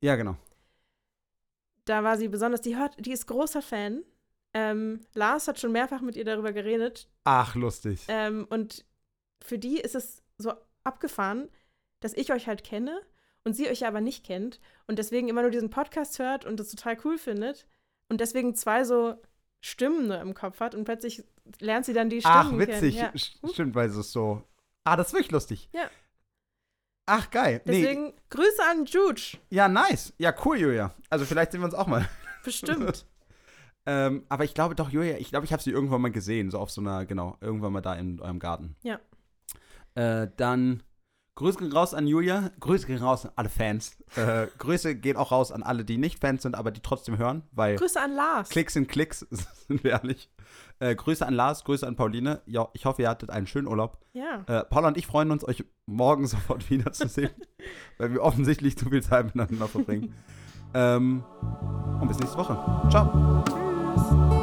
[0.02, 0.36] Ja, genau.
[1.84, 4.02] Da war sie besonders, die hört, die ist großer Fan.
[4.54, 7.08] Ähm, Lars hat schon mehrfach mit ihr darüber geredet.
[7.24, 8.04] Ach, lustig.
[8.08, 8.84] Ähm, und
[9.42, 11.50] für die ist es so abgefahren,
[12.00, 13.02] dass ich euch halt kenne
[13.44, 16.70] und sie euch aber nicht kennt und deswegen immer nur diesen Podcast hört und das
[16.70, 17.66] total cool findet
[18.10, 19.14] und deswegen zwei so
[19.60, 21.24] Stimmen nur im Kopf hat und plötzlich
[21.60, 22.96] lernt sie dann die Stimmen Ach, witzig.
[22.96, 23.10] kennen.
[23.14, 23.18] Ja.
[23.18, 24.42] St- Stimmt, weil es ist so.
[24.84, 25.68] Ah, das ist wirklich lustig.
[25.72, 25.88] Ja.
[27.06, 27.60] Ach, geil.
[27.66, 29.38] Nee, Deswegen Grüße an Juge.
[29.50, 30.12] ja, nice.
[30.18, 30.94] Ja, cool, Julia.
[31.10, 32.08] Also vielleicht sehen wir uns auch mal.
[32.44, 33.06] Bestimmt.
[33.86, 36.58] ähm, aber ich glaube doch, Julia, ich glaube, ich habe sie irgendwann mal gesehen, so
[36.58, 38.76] auf so einer, genau, irgendwann mal da in eurem Garten.
[38.82, 39.00] Ja.
[39.94, 40.82] Äh, dann
[41.36, 43.96] Grüße gehen raus an Julia, Grüße gehen raus an alle Fans.
[44.14, 47.42] Äh, Grüße gehen auch raus an alle, die nicht Fans sind, aber die trotzdem hören,
[47.50, 48.50] weil Grüße an Lars.
[48.50, 49.20] Klicks sind Klicks,
[49.68, 50.30] sind wir ehrlich.
[50.78, 52.42] Äh, Grüße an Lars, Grüße an Pauline.
[52.46, 53.98] Ja, ich hoffe, ihr hattet einen schönen Urlaub.
[54.12, 54.44] Ja.
[54.46, 57.30] Äh, Paula und ich freuen uns, euch morgen sofort wiederzusehen,
[57.98, 60.14] weil wir offensichtlich zu viel Zeit miteinander verbringen.
[60.72, 61.24] ähm,
[62.00, 62.88] und bis nächste Woche.
[62.90, 63.42] Ciao.
[63.44, 64.33] Tschüss.